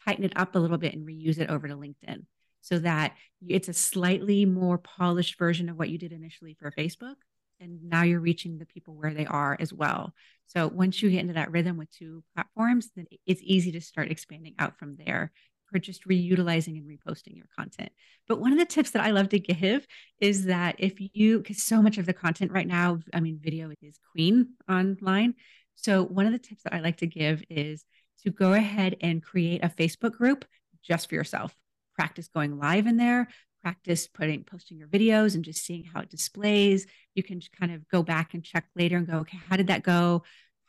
tighten 0.05 0.23
it 0.23 0.33
up 0.35 0.55
a 0.55 0.59
little 0.59 0.77
bit 0.77 0.93
and 0.93 1.05
reuse 1.05 1.37
it 1.37 1.49
over 1.49 1.67
to 1.67 1.75
LinkedIn 1.75 2.25
so 2.61 2.79
that 2.79 3.15
it's 3.45 3.67
a 3.67 3.73
slightly 3.73 4.45
more 4.45 4.77
polished 4.77 5.37
version 5.37 5.69
of 5.69 5.77
what 5.77 5.89
you 5.89 5.97
did 5.97 6.11
initially 6.11 6.55
for 6.59 6.71
Facebook. 6.71 7.15
And 7.61 7.83
now 7.83 8.03
you're 8.03 8.19
reaching 8.19 8.57
the 8.57 8.65
people 8.65 8.95
where 8.95 9.13
they 9.13 9.25
are 9.25 9.55
as 9.59 9.71
well. 9.71 10.13
So 10.47 10.67
once 10.67 11.01
you 11.01 11.09
get 11.09 11.21
into 11.21 11.33
that 11.35 11.51
rhythm 11.51 11.77
with 11.77 11.91
two 11.91 12.23
platforms, 12.35 12.89
then 12.95 13.05
it's 13.25 13.41
easy 13.43 13.71
to 13.73 13.81
start 13.81 14.11
expanding 14.11 14.55
out 14.59 14.77
from 14.77 14.97
there 14.97 15.31
for 15.67 15.79
just 15.79 16.05
reutilizing 16.05 16.77
and 16.77 16.85
reposting 16.85 17.37
your 17.37 17.45
content. 17.57 17.91
But 18.27 18.41
one 18.41 18.51
of 18.51 18.59
the 18.59 18.65
tips 18.65 18.91
that 18.91 19.03
I 19.03 19.11
love 19.11 19.29
to 19.29 19.39
give 19.39 19.87
is 20.19 20.45
that 20.45 20.75
if 20.79 20.95
you, 20.97 21.37
because 21.37 21.63
so 21.63 21.81
much 21.81 21.97
of 21.97 22.05
the 22.05 22.13
content 22.13 22.51
right 22.51 22.67
now, 22.67 22.99
I 23.13 23.21
mean, 23.21 23.39
video 23.41 23.71
is 23.81 23.97
queen 24.11 24.55
online. 24.69 25.35
So 25.75 26.03
one 26.03 26.25
of 26.25 26.33
the 26.33 26.39
tips 26.39 26.63
that 26.63 26.73
I 26.73 26.81
like 26.81 26.97
to 26.97 27.07
give 27.07 27.43
is 27.49 27.85
to 28.23 28.31
go 28.31 28.51
ahead 28.53 28.97
and 29.01 29.23
create 29.23 29.63
a 29.63 29.69
Facebook 29.69 30.11
group 30.11 30.43
just 30.83 31.07
for 31.07 31.15
yourself 31.15 31.55
practice 31.95 32.29
going 32.33 32.57
live 32.57 32.87
in 32.87 32.97
there 32.97 33.27
practice 33.61 34.07
putting 34.07 34.43
posting 34.43 34.77
your 34.77 34.87
videos 34.87 35.35
and 35.35 35.45
just 35.45 35.65
seeing 35.65 35.83
how 35.83 36.01
it 36.01 36.09
displays. 36.09 36.87
You 37.15 37.23
can 37.23 37.41
kind 37.59 37.71
of 37.73 37.87
go 37.89 38.03
back 38.03 38.33
and 38.33 38.43
check 38.43 38.65
later 38.75 38.97
and 38.97 39.07
go 39.07 39.19
okay 39.19 39.39
how 39.49 39.57
did 39.57 39.67
that 39.67 39.83
go? 39.83 40.23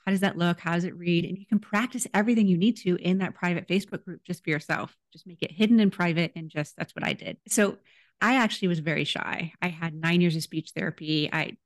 How 0.05 0.11
does 0.11 0.21
that 0.21 0.37
look? 0.37 0.59
How 0.59 0.75
does 0.75 0.85
it 0.85 0.97
read? 0.97 1.25
And 1.25 1.39
you 1.39 1.47
can 1.47 1.61
practice 1.61 2.07
everything 2.13 2.49
you 2.49 2.57
need 2.57 2.77
to 2.79 2.97
in 2.97 3.19
that 3.19 3.35
private 3.35 3.69
facebook 3.69 4.05
group 4.05 4.23
just 4.25 4.43
for 4.43 4.51
yourself. 4.51 4.97
Just 5.13 5.27
make 5.27 5.43
it 5.43 5.53
hidden 5.53 5.79
and 5.81 5.93
private 5.93 6.33
and 6.35 6.51
just 6.51 6.77
that's 6.77 6.95
what 6.95 7.05
i 7.05 7.13
did. 7.13 7.39
So 7.49 7.79
i 8.21 8.37
actually 8.37 8.69
was 8.69 8.81
very 8.81 9.05
shy. 9.05 9.53
I 9.61 9.69
had 9.69 9.95
nine 9.95 10.21
years 10.21 10.37
of 10.37 10.43
speech 10.43 10.73
therapy. 10.77 11.29
I 11.33 11.57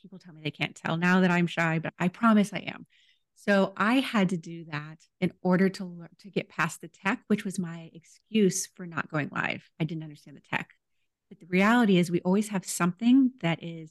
people 0.00 0.18
tell 0.18 0.34
me 0.34 0.40
they 0.42 0.50
can't 0.50 0.74
tell 0.74 0.96
now 0.96 1.20
that 1.20 1.30
i'm 1.30 1.46
shy 1.46 1.78
but 1.78 1.94
i 1.96 2.08
promise 2.08 2.52
i 2.52 2.58
am 2.58 2.86
so 3.44 3.72
I 3.76 3.94
had 3.94 4.28
to 4.28 4.36
do 4.36 4.66
that 4.66 4.98
in 5.20 5.32
order 5.42 5.68
to 5.68 5.84
learn 5.84 6.10
to 6.20 6.30
get 6.30 6.48
past 6.48 6.80
the 6.80 6.86
tech, 6.86 7.24
which 7.26 7.44
was 7.44 7.58
my 7.58 7.90
excuse 7.92 8.68
for 8.68 8.86
not 8.86 9.10
going 9.10 9.30
live. 9.32 9.68
I 9.80 9.84
didn't 9.84 10.04
understand 10.04 10.36
the 10.36 10.56
tech. 10.56 10.70
But 11.28 11.40
the 11.40 11.46
reality 11.46 11.98
is 11.98 12.08
we 12.08 12.20
always 12.20 12.48
have 12.50 12.64
something 12.64 13.32
that 13.40 13.60
is 13.60 13.90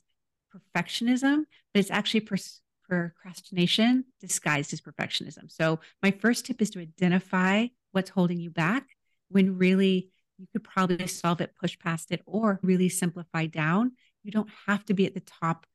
perfectionism, 0.56 1.44
but 1.74 1.80
it's 1.80 1.92
actually 1.92 2.22
pers- 2.22 2.62
procrastination 2.88 4.06
disguised 4.22 4.72
as 4.72 4.80
perfectionism. 4.80 5.52
So 5.52 5.82
my 6.02 6.12
first 6.12 6.46
tip 6.46 6.62
is 6.62 6.70
to 6.70 6.80
identify 6.80 7.68
what's 7.92 8.10
holding 8.10 8.40
you 8.40 8.52
back 8.52 8.88
when 9.28 9.58
really 9.58 10.12
you 10.38 10.48
could 10.54 10.64
probably 10.64 11.08
solve 11.08 11.42
it, 11.42 11.56
push 11.60 11.78
past 11.78 12.14
it, 12.14 12.22
or 12.26 12.62
really 12.64 12.88
simplify 12.88 13.48
down. 13.48 13.92
You 14.24 14.32
don't 14.32 14.50
have 14.68 14.86
to 14.86 14.94
be 14.94 15.06
at 15.06 15.14
the 15.14 15.20
top 15.20 15.66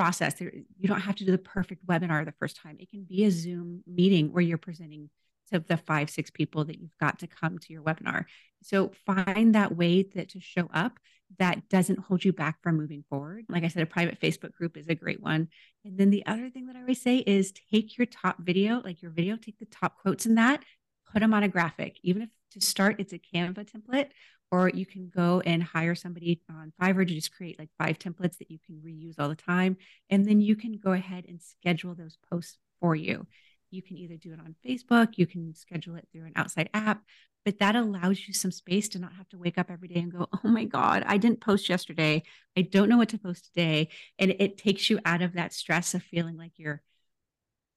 process. 0.00 0.40
You 0.40 0.64
don't 0.84 1.02
have 1.02 1.16
to 1.16 1.26
do 1.26 1.30
the 1.30 1.36
perfect 1.36 1.86
webinar 1.86 2.24
the 2.24 2.32
first 2.32 2.56
time. 2.56 2.78
It 2.80 2.88
can 2.88 3.04
be 3.04 3.24
a 3.24 3.30
Zoom 3.30 3.82
meeting 3.86 4.32
where 4.32 4.42
you're 4.42 4.56
presenting 4.56 5.10
to 5.52 5.58
the 5.58 5.76
five, 5.76 6.08
six 6.08 6.30
people 6.30 6.64
that 6.64 6.80
you've 6.80 6.96
got 6.98 7.18
to 7.18 7.26
come 7.26 7.58
to 7.58 7.72
your 7.74 7.82
webinar. 7.82 8.24
So 8.62 8.92
find 9.04 9.54
that 9.54 9.76
way 9.76 10.04
that 10.14 10.30
to 10.30 10.40
show 10.40 10.70
up 10.72 10.98
that 11.38 11.68
doesn't 11.68 11.98
hold 11.98 12.24
you 12.24 12.32
back 12.32 12.62
from 12.62 12.78
moving 12.78 13.04
forward. 13.10 13.44
Like 13.50 13.62
I 13.62 13.68
said, 13.68 13.82
a 13.82 13.86
private 13.86 14.18
Facebook 14.18 14.54
group 14.54 14.78
is 14.78 14.88
a 14.88 14.94
great 14.94 15.22
one. 15.22 15.48
And 15.84 15.98
then 15.98 16.08
the 16.08 16.24
other 16.24 16.48
thing 16.48 16.66
that 16.68 16.76
I 16.76 16.80
always 16.80 17.02
say 17.02 17.18
is 17.18 17.52
take 17.70 17.98
your 17.98 18.06
top 18.06 18.38
video, 18.40 18.80
like 18.82 19.02
your 19.02 19.10
video, 19.10 19.36
take 19.36 19.58
the 19.58 19.66
top 19.66 19.98
quotes 19.98 20.24
in 20.24 20.36
that, 20.36 20.64
put 21.12 21.20
them 21.20 21.34
on 21.34 21.42
a 21.42 21.48
graphic. 21.48 21.98
Even 22.02 22.22
if 22.22 22.30
to 22.52 22.60
start, 22.60 22.96
it's 23.00 23.12
a 23.12 23.18
Canva 23.18 23.70
template, 23.70 24.08
or 24.50 24.68
you 24.68 24.86
can 24.86 25.10
go 25.14 25.40
and 25.40 25.62
hire 25.62 25.94
somebody 25.94 26.40
on 26.50 26.72
Fiverr 26.80 27.06
to 27.06 27.14
just 27.14 27.34
create 27.34 27.58
like 27.58 27.70
five 27.78 27.98
templates 27.98 28.38
that 28.38 28.50
you 28.50 28.58
can 28.64 28.76
reuse 28.76 29.14
all 29.18 29.28
the 29.28 29.36
time. 29.36 29.76
And 30.08 30.26
then 30.26 30.40
you 30.40 30.56
can 30.56 30.78
go 30.78 30.92
ahead 30.92 31.24
and 31.28 31.40
schedule 31.40 31.94
those 31.94 32.18
posts 32.30 32.58
for 32.80 32.94
you. 32.94 33.26
You 33.70 33.82
can 33.82 33.96
either 33.96 34.16
do 34.16 34.32
it 34.32 34.40
on 34.40 34.56
Facebook, 34.66 35.12
you 35.16 35.26
can 35.26 35.54
schedule 35.54 35.94
it 35.94 36.08
through 36.12 36.24
an 36.26 36.32
outside 36.34 36.70
app, 36.74 37.02
but 37.44 37.58
that 37.60 37.76
allows 37.76 38.26
you 38.26 38.34
some 38.34 38.50
space 38.50 38.88
to 38.90 38.98
not 38.98 39.14
have 39.14 39.28
to 39.30 39.38
wake 39.38 39.58
up 39.58 39.70
every 39.70 39.88
day 39.88 40.00
and 40.00 40.12
go, 40.12 40.28
oh 40.32 40.48
my 40.48 40.64
God, 40.64 41.04
I 41.06 41.16
didn't 41.16 41.40
post 41.40 41.68
yesterday. 41.68 42.22
I 42.56 42.62
don't 42.62 42.88
know 42.88 42.98
what 42.98 43.10
to 43.10 43.18
post 43.18 43.46
today. 43.46 43.88
And 44.18 44.34
it 44.38 44.58
takes 44.58 44.90
you 44.90 44.98
out 45.04 45.22
of 45.22 45.34
that 45.34 45.52
stress 45.52 45.94
of 45.94 46.02
feeling 46.02 46.36
like 46.36 46.52
you're 46.56 46.82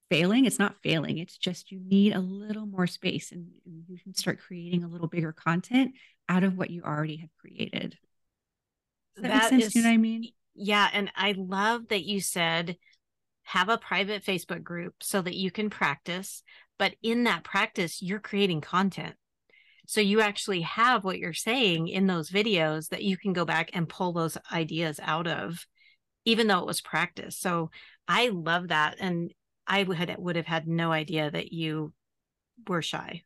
failing. 0.10 0.46
It's 0.46 0.60
not 0.60 0.76
failing. 0.84 1.18
It's 1.18 1.38
just 1.38 1.72
you 1.72 1.80
need 1.80 2.14
a 2.14 2.20
little 2.20 2.66
more 2.66 2.88
space 2.88 3.32
and, 3.32 3.48
and 3.66 3.84
you 3.88 3.98
can 4.00 4.14
start 4.14 4.40
creating 4.40 4.84
a 4.84 4.88
little 4.88 5.08
bigger 5.08 5.32
content 5.32 5.94
out 6.30 6.44
of 6.44 6.58
what 6.58 6.70
you 6.70 6.84
already 6.84 7.18
have 7.18 7.30
created. 7.40 7.98
Does 9.16 9.24
that, 9.24 9.30
that 9.30 9.52
make 9.52 9.62
sense? 9.62 9.66
Is, 9.68 9.76
you 9.76 9.84
know 9.84 9.90
what 9.90 9.94
I 9.94 9.98
mean? 9.98 10.30
Yeah. 10.56 10.90
And 10.94 11.12
I 11.16 11.34
love 11.38 11.88
that 11.90 12.04
you 12.04 12.22
said 12.22 12.78
have 13.44 13.70
a 13.70 13.78
private 13.78 14.24
Facebook 14.24 14.64
group 14.64 14.96
so 15.02 15.22
that 15.22 15.36
you 15.36 15.52
can 15.52 15.70
practice. 15.70 16.44
But 16.80 16.96
in 17.04 17.26
that 17.26 17.44
practice, 17.44 18.02
you're 18.02 18.20
creating 18.20 18.62
content. 18.62 19.16
So 19.86 20.00
you 20.00 20.22
actually 20.22 20.62
have 20.62 21.04
what 21.04 21.20
you're 21.20 21.34
saying 21.34 21.90
in 21.90 22.08
those 22.08 22.30
videos 22.30 22.90
that 22.90 23.04
you 23.04 23.18
can 23.18 23.34
go 23.34 23.44
back 23.44 23.70
and 23.74 23.90
pull 23.90 24.14
those 24.14 24.38
ideas 24.52 25.00
out 25.04 25.28
of, 25.28 25.68
even 26.24 26.48
though 26.48 26.60
it 26.60 26.66
was 26.66 26.80
practice. 26.80 27.38
So 27.38 27.70
I 28.08 28.30
love 28.30 28.70
that. 28.70 28.96
And 29.00 29.34
I 29.68 29.84
would, 29.84 30.16
would 30.18 30.36
have 30.36 30.46
had 30.46 30.68
no 30.68 30.92
idea 30.92 31.32
that 31.32 31.52
you 31.54 31.94
were 32.68 32.82
shy. 32.82 33.24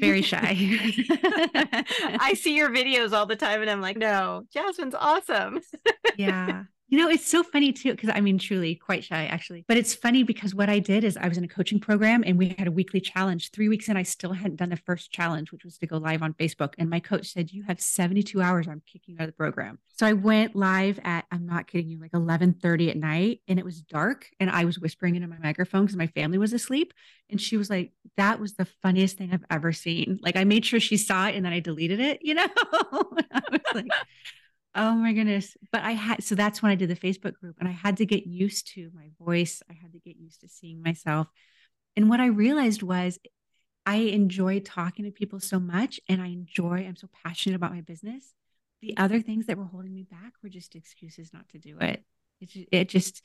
very 0.00 0.22
shy. 0.22 0.56
I 2.20 2.34
see 2.34 2.56
your 2.56 2.70
videos 2.70 3.12
all 3.12 3.26
the 3.26 3.36
time 3.36 3.60
and 3.60 3.70
I'm 3.70 3.80
like, 3.80 3.96
no, 3.96 4.44
Jasmine's 4.52 4.94
awesome. 4.94 5.60
yeah. 6.16 6.64
You 6.94 7.00
know, 7.00 7.08
it's 7.08 7.26
so 7.26 7.42
funny 7.42 7.72
too, 7.72 7.90
because 7.90 8.10
I 8.14 8.20
mean, 8.20 8.38
truly 8.38 8.76
quite 8.76 9.02
shy 9.02 9.26
actually. 9.26 9.64
But 9.66 9.76
it's 9.76 9.96
funny 9.96 10.22
because 10.22 10.54
what 10.54 10.68
I 10.68 10.78
did 10.78 11.02
is 11.02 11.16
I 11.16 11.26
was 11.26 11.36
in 11.36 11.42
a 11.42 11.48
coaching 11.48 11.80
program 11.80 12.22
and 12.24 12.38
we 12.38 12.54
had 12.56 12.68
a 12.68 12.70
weekly 12.70 13.00
challenge. 13.00 13.50
Three 13.50 13.68
weeks 13.68 13.88
in, 13.88 13.96
I 13.96 14.04
still 14.04 14.32
hadn't 14.32 14.58
done 14.58 14.68
the 14.68 14.76
first 14.76 15.10
challenge, 15.10 15.50
which 15.50 15.64
was 15.64 15.76
to 15.78 15.88
go 15.88 15.96
live 15.96 16.22
on 16.22 16.34
Facebook. 16.34 16.74
And 16.78 16.88
my 16.88 17.00
coach 17.00 17.26
said, 17.26 17.50
You 17.50 17.64
have 17.64 17.80
72 17.80 18.40
hours. 18.40 18.68
I'm 18.68 18.80
kicking 18.86 19.14
you 19.14 19.16
out 19.18 19.24
of 19.24 19.30
the 19.30 19.36
program. 19.36 19.80
So 19.88 20.06
I 20.06 20.12
went 20.12 20.54
live 20.54 21.00
at, 21.02 21.24
I'm 21.32 21.46
not 21.46 21.66
kidding 21.66 21.88
you, 21.88 21.98
like 21.98 22.12
11:30 22.12 22.90
at 22.90 22.96
night. 22.96 23.40
And 23.48 23.58
it 23.58 23.64
was 23.64 23.82
dark. 23.82 24.28
And 24.38 24.48
I 24.48 24.64
was 24.64 24.78
whispering 24.78 25.16
into 25.16 25.26
my 25.26 25.38
microphone 25.42 25.86
because 25.86 25.96
my 25.96 26.06
family 26.06 26.38
was 26.38 26.52
asleep. 26.52 26.94
And 27.28 27.40
she 27.40 27.56
was 27.56 27.70
like, 27.70 27.90
That 28.16 28.38
was 28.38 28.54
the 28.54 28.68
funniest 28.82 29.18
thing 29.18 29.30
I've 29.32 29.44
ever 29.50 29.72
seen. 29.72 30.20
Like 30.22 30.36
I 30.36 30.44
made 30.44 30.64
sure 30.64 30.78
she 30.78 30.96
saw 30.96 31.26
it 31.26 31.34
and 31.34 31.44
then 31.44 31.52
I 31.52 31.58
deleted 31.58 31.98
it, 31.98 32.20
you 32.22 32.34
know? 32.34 32.46
I 32.72 33.42
was 33.50 33.60
like, 33.74 33.88
Oh 34.74 34.94
my 34.94 35.12
goodness. 35.12 35.56
But 35.70 35.82
I 35.82 35.92
had, 35.92 36.24
so 36.24 36.34
that's 36.34 36.62
when 36.62 36.72
I 36.72 36.74
did 36.74 36.90
the 36.90 36.96
Facebook 36.96 37.34
group 37.34 37.56
and 37.60 37.68
I 37.68 37.72
had 37.72 37.98
to 37.98 38.06
get 38.06 38.26
used 38.26 38.72
to 38.74 38.90
my 38.94 39.10
voice. 39.24 39.62
I 39.70 39.74
had 39.74 39.92
to 39.92 39.98
get 40.00 40.16
used 40.16 40.40
to 40.40 40.48
seeing 40.48 40.82
myself. 40.82 41.28
And 41.96 42.10
what 42.10 42.20
I 42.20 42.26
realized 42.26 42.82
was 42.82 43.18
I 43.86 43.96
enjoy 43.96 44.60
talking 44.60 45.04
to 45.04 45.10
people 45.10 45.38
so 45.40 45.60
much 45.60 46.00
and 46.08 46.20
I 46.20 46.28
enjoy, 46.28 46.86
I'm 46.86 46.96
so 46.96 47.08
passionate 47.24 47.56
about 47.56 47.72
my 47.72 47.82
business. 47.82 48.34
The 48.82 48.96
other 48.96 49.20
things 49.20 49.46
that 49.46 49.56
were 49.56 49.64
holding 49.64 49.94
me 49.94 50.06
back 50.10 50.32
were 50.42 50.48
just 50.48 50.74
excuses 50.74 51.32
not 51.32 51.48
to 51.50 51.58
do 51.58 51.78
it. 51.78 52.02
It 52.40 52.48
just, 52.48 52.68
it 52.72 52.88
just 52.88 53.22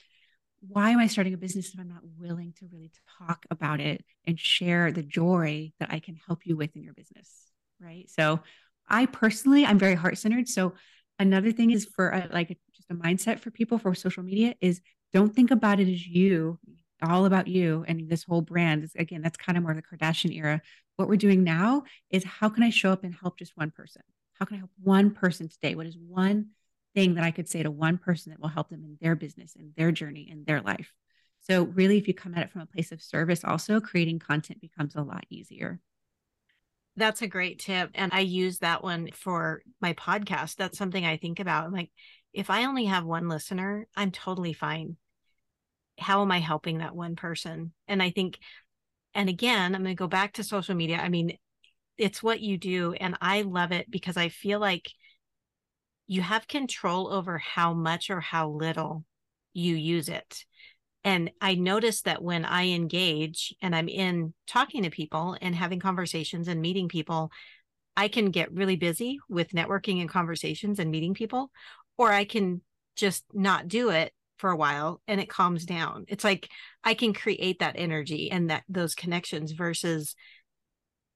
why 0.61 0.91
am 0.91 0.99
I 0.99 1.07
starting 1.07 1.33
a 1.33 1.37
business 1.37 1.73
if 1.73 1.79
I'm 1.79 1.87
not 1.87 2.03
willing 2.17 2.53
to 2.59 2.67
really 2.71 2.91
talk 3.17 3.45
about 3.49 3.79
it 3.79 4.03
and 4.27 4.37
share 4.37 4.91
the 4.91 5.03
joy 5.03 5.71
that 5.79 5.91
I 5.91 5.99
can 5.99 6.15
help 6.27 6.45
you 6.45 6.57
with 6.57 6.75
in 6.75 6.83
your 6.83 6.93
business? 6.93 7.29
Right. 7.81 8.09
So 8.09 8.41
I 8.87 9.05
personally, 9.05 9.65
I'm 9.65 9.79
very 9.79 9.95
heart 9.95 10.17
centered. 10.17 10.49
So 10.49 10.73
another 11.19 11.51
thing 11.51 11.71
is 11.71 11.85
for 11.85 12.09
a, 12.09 12.27
like 12.31 12.57
just 12.73 12.89
a 12.89 12.95
mindset 12.95 13.39
for 13.39 13.51
people 13.51 13.77
for 13.77 13.93
social 13.93 14.23
media 14.23 14.55
is 14.61 14.81
don't 15.13 15.35
think 15.35 15.51
about 15.51 15.79
it 15.79 15.89
as 15.89 16.07
you 16.07 16.57
all 17.01 17.25
about 17.25 17.47
you 17.47 17.85
and 17.87 18.09
this 18.09 18.23
whole 18.23 18.41
brand. 18.41 18.83
Is 18.83 18.95
again 18.95 19.21
that's 19.21 19.37
kind 19.37 19.57
of 19.57 19.63
more 19.63 19.73
the 19.73 19.81
kardashian 19.81 20.35
era. 20.35 20.61
What 20.95 21.07
we're 21.07 21.17
doing 21.17 21.43
now 21.43 21.83
is 22.09 22.23
how 22.23 22.49
can 22.49 22.63
i 22.63 22.69
show 22.69 22.91
up 22.91 23.03
and 23.03 23.13
help 23.13 23.37
just 23.37 23.55
one 23.55 23.71
person? 23.71 24.01
How 24.33 24.45
can 24.45 24.55
i 24.55 24.59
help 24.59 24.71
one 24.81 25.11
person 25.11 25.49
today? 25.49 25.75
What 25.75 25.85
is 25.85 25.97
one 25.97 26.47
thing 26.95 27.15
that 27.15 27.23
i 27.23 27.31
could 27.31 27.47
say 27.47 27.61
to 27.61 27.71
one 27.71 27.97
person 27.97 28.31
that 28.31 28.39
will 28.39 28.49
help 28.49 28.69
them 28.69 28.83
in 28.83 28.97
their 29.01 29.15
business 29.15 29.55
and 29.55 29.73
their 29.77 29.91
journey 29.91 30.27
in 30.29 30.43
their 30.45 30.61
life? 30.61 30.91
So 31.41 31.63
really 31.63 31.97
if 31.97 32.07
you 32.07 32.13
come 32.13 32.33
at 32.35 32.43
it 32.43 32.49
from 32.49 32.61
a 32.61 32.65
place 32.65 32.91
of 32.91 33.01
service 33.01 33.43
also 33.43 33.79
creating 33.79 34.19
content 34.19 34.61
becomes 34.61 34.95
a 34.95 35.01
lot 35.01 35.25
easier 35.29 35.79
that's 36.95 37.21
a 37.21 37.27
great 37.27 37.59
tip. 37.59 37.91
And 37.95 38.11
I 38.13 38.19
use 38.19 38.59
that 38.59 38.83
one 38.83 39.09
for 39.13 39.61
my 39.81 39.93
podcast. 39.93 40.55
That's 40.55 40.77
something 40.77 41.05
I 41.05 41.17
think 41.17 41.39
about. 41.39 41.65
I'm 41.65 41.73
like, 41.73 41.91
if 42.33 42.49
I 42.49 42.65
only 42.65 42.85
have 42.85 43.05
one 43.05 43.27
listener, 43.27 43.87
I'm 43.95 44.11
totally 44.11 44.53
fine. 44.53 44.97
How 45.97 46.21
am 46.21 46.31
I 46.31 46.39
helping 46.39 46.79
that 46.79 46.95
one 46.95 47.15
person? 47.15 47.73
And 47.87 48.01
I 48.01 48.11
think, 48.11 48.39
and 49.13 49.29
again, 49.29 49.75
I'm 49.75 49.83
going 49.83 49.95
to 49.95 49.99
go 49.99 50.07
back 50.07 50.33
to 50.33 50.43
social 50.43 50.75
media. 50.75 50.97
I 50.97 51.09
mean, 51.09 51.37
it's 51.97 52.23
what 52.23 52.39
you 52.39 52.57
do. 52.57 52.93
And 52.93 53.17
I 53.21 53.41
love 53.41 53.71
it 53.71 53.89
because 53.89 54.15
I 54.17 54.29
feel 54.29 54.59
like 54.59 54.89
you 56.07 56.21
have 56.21 56.47
control 56.47 57.11
over 57.11 57.37
how 57.37 57.73
much 57.73 58.09
or 58.09 58.19
how 58.19 58.49
little 58.49 59.05
you 59.53 59.75
use 59.75 60.09
it. 60.09 60.45
And 61.03 61.31
I 61.39 61.55
notice 61.55 62.01
that 62.01 62.21
when 62.21 62.43
I 62.43 62.69
engage 62.69 63.55
and 63.61 63.75
I'm 63.75 63.87
in 63.87 64.33
talking 64.47 64.83
to 64.83 64.89
people 64.89 65.37
and 65.41 65.55
having 65.55 65.79
conversations 65.79 66.47
and 66.47 66.61
meeting 66.61 66.89
people, 66.89 67.31
I 67.95 68.07
can 68.07 68.31
get 68.31 68.53
really 68.53 68.75
busy 68.75 69.19
with 69.29 69.51
networking 69.51 70.01
and 70.01 70.09
conversations 70.09 70.79
and 70.79 70.91
meeting 70.91 71.13
people, 71.13 71.51
or 71.97 72.11
I 72.11 72.25
can 72.25 72.61
just 72.95 73.23
not 73.33 73.67
do 73.67 73.89
it 73.89 74.13
for 74.37 74.49
a 74.49 74.55
while 74.55 75.01
and 75.07 75.19
it 75.19 75.29
calms 75.29 75.65
down. 75.65 76.05
It's 76.07 76.23
like 76.23 76.49
I 76.83 76.93
can 76.93 77.13
create 77.13 77.59
that 77.59 77.75
energy 77.77 78.31
and 78.31 78.49
that 78.49 78.63
those 78.69 78.95
connections 78.95 79.51
versus 79.51 80.15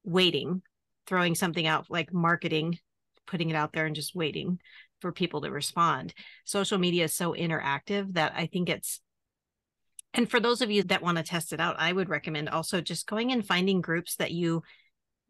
waiting, 0.03 0.61
throwing 1.07 1.35
something 1.35 1.65
out 1.65 1.87
like 1.89 2.13
marketing, 2.13 2.79
putting 3.25 3.49
it 3.49 3.55
out 3.55 3.73
there 3.73 3.85
and 3.85 3.95
just 3.95 4.15
waiting 4.15 4.59
for 4.99 5.11
people 5.11 5.41
to 5.41 5.51
respond. 5.51 6.13
Social 6.45 6.77
media 6.77 7.05
is 7.05 7.13
so 7.13 7.33
interactive 7.33 8.13
that 8.13 8.33
I 8.35 8.47
think 8.47 8.69
it's 8.69 8.99
and 10.13 10.29
for 10.29 10.39
those 10.39 10.61
of 10.61 10.69
you 10.69 10.83
that 10.83 11.01
want 11.01 11.17
to 11.17 11.23
test 11.23 11.53
it 11.53 11.59
out, 11.59 11.75
I 11.79 11.91
would 11.91 12.09
recommend 12.09 12.49
also 12.49 12.81
just 12.81 13.07
going 13.07 13.31
and 13.31 13.45
finding 13.45 13.81
groups 13.81 14.15
that 14.17 14.31
you 14.31 14.63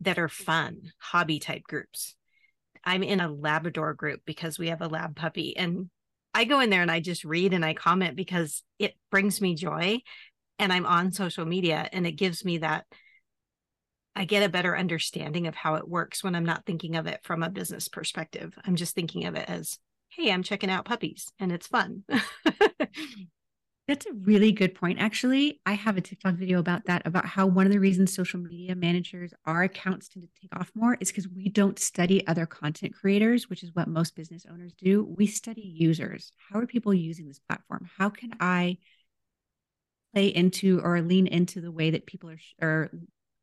that 0.01 0.19
are 0.19 0.29
fun, 0.29 0.91
hobby 0.97 1.39
type 1.39 1.63
groups. 1.63 2.15
I'm 2.83 3.03
in 3.03 3.21
a 3.21 3.31
Labrador 3.31 3.93
group 3.93 4.21
because 4.25 4.59
we 4.59 4.67
have 4.67 4.81
a 4.81 4.87
lab 4.87 5.15
puppy 5.15 5.55
and 5.55 5.89
I 6.33 6.43
go 6.43 6.59
in 6.59 6.69
there 6.69 6.81
and 6.81 6.91
I 6.91 6.99
just 6.99 7.23
read 7.23 7.53
and 7.53 7.63
I 7.63 7.73
comment 7.73 8.15
because 8.15 8.63
it 8.79 8.95
brings 9.11 9.39
me 9.39 9.55
joy 9.55 9.99
and 10.59 10.73
I'm 10.73 10.85
on 10.85 11.11
social 11.11 11.45
media 11.45 11.87
and 11.93 12.05
it 12.05 12.13
gives 12.13 12.43
me 12.43 12.57
that 12.57 12.85
I 14.15 14.25
get 14.25 14.43
a 14.43 14.49
better 14.49 14.77
understanding 14.77 15.47
of 15.47 15.55
how 15.55 15.75
it 15.75 15.87
works 15.87 16.23
when 16.23 16.35
I'm 16.35 16.45
not 16.45 16.65
thinking 16.65 16.95
of 16.95 17.07
it 17.07 17.21
from 17.23 17.41
a 17.41 17.49
business 17.49 17.87
perspective. 17.87 18.53
I'm 18.65 18.75
just 18.75 18.93
thinking 18.93 19.25
of 19.25 19.35
it 19.35 19.47
as, 19.47 19.79
hey, 20.09 20.31
I'm 20.31 20.43
checking 20.43 20.69
out 20.69 20.85
puppies 20.85 21.31
and 21.39 21.51
it's 21.51 21.67
fun. 21.67 22.03
That's 23.87 24.05
a 24.05 24.13
really 24.13 24.53
good 24.53 24.75
point. 24.75 24.99
Actually, 24.99 25.59
I 25.65 25.73
have 25.73 25.97
a 25.97 26.01
TikTok 26.01 26.35
video 26.35 26.59
about 26.59 26.85
that, 26.85 27.05
about 27.05 27.25
how 27.25 27.45
one 27.45 27.65
of 27.65 27.71
the 27.73 27.81
reasons 27.81 28.13
social 28.13 28.39
media 28.39 28.75
managers, 28.75 29.33
our 29.45 29.63
accounts 29.63 30.07
tend 30.07 30.23
to 30.23 30.41
take 30.41 30.55
off 30.57 30.71
more 30.73 30.95
is 31.01 31.09
because 31.09 31.27
we 31.27 31.49
don't 31.49 31.77
study 31.77 32.25
other 32.25 32.45
content 32.45 32.93
creators, 32.95 33.49
which 33.49 33.61
is 33.61 33.75
what 33.75 33.89
most 33.89 34.15
business 34.15 34.45
owners 34.49 34.71
do. 34.73 35.03
We 35.03 35.27
study 35.27 35.61
users. 35.61 36.31
How 36.49 36.59
are 36.59 36.65
people 36.65 36.93
using 36.93 37.27
this 37.27 37.39
platform? 37.39 37.89
How 37.97 38.07
can 38.07 38.33
I 38.39 38.77
play 40.13 40.27
into 40.27 40.79
or 40.79 41.01
lean 41.01 41.27
into 41.27 41.59
the 41.59 41.71
way 41.71 41.89
that 41.89 42.05
people 42.05 42.29
are, 42.29 42.39
are 42.61 42.91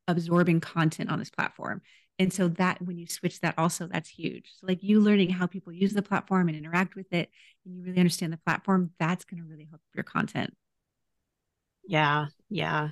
absorbing 0.08 0.60
content 0.60 1.10
on 1.10 1.18
this 1.18 1.30
platform? 1.30 1.82
And 2.20 2.30
so 2.30 2.48
that 2.48 2.82
when 2.82 2.98
you 2.98 3.06
switch 3.06 3.40
that 3.40 3.54
also, 3.56 3.88
that's 3.88 4.10
huge. 4.10 4.50
So 4.58 4.66
like 4.66 4.82
you 4.82 5.00
learning 5.00 5.30
how 5.30 5.46
people 5.46 5.72
use 5.72 5.94
the 5.94 6.02
platform 6.02 6.48
and 6.48 6.56
interact 6.56 6.94
with 6.94 7.10
it, 7.12 7.30
and 7.64 7.74
you 7.74 7.82
really 7.82 7.98
understand 7.98 8.30
the 8.30 8.36
platform, 8.36 8.90
that's 8.98 9.24
going 9.24 9.42
to 9.42 9.48
really 9.48 9.66
help 9.70 9.80
your 9.94 10.04
content. 10.04 10.54
Yeah, 11.86 12.26
yeah. 12.50 12.90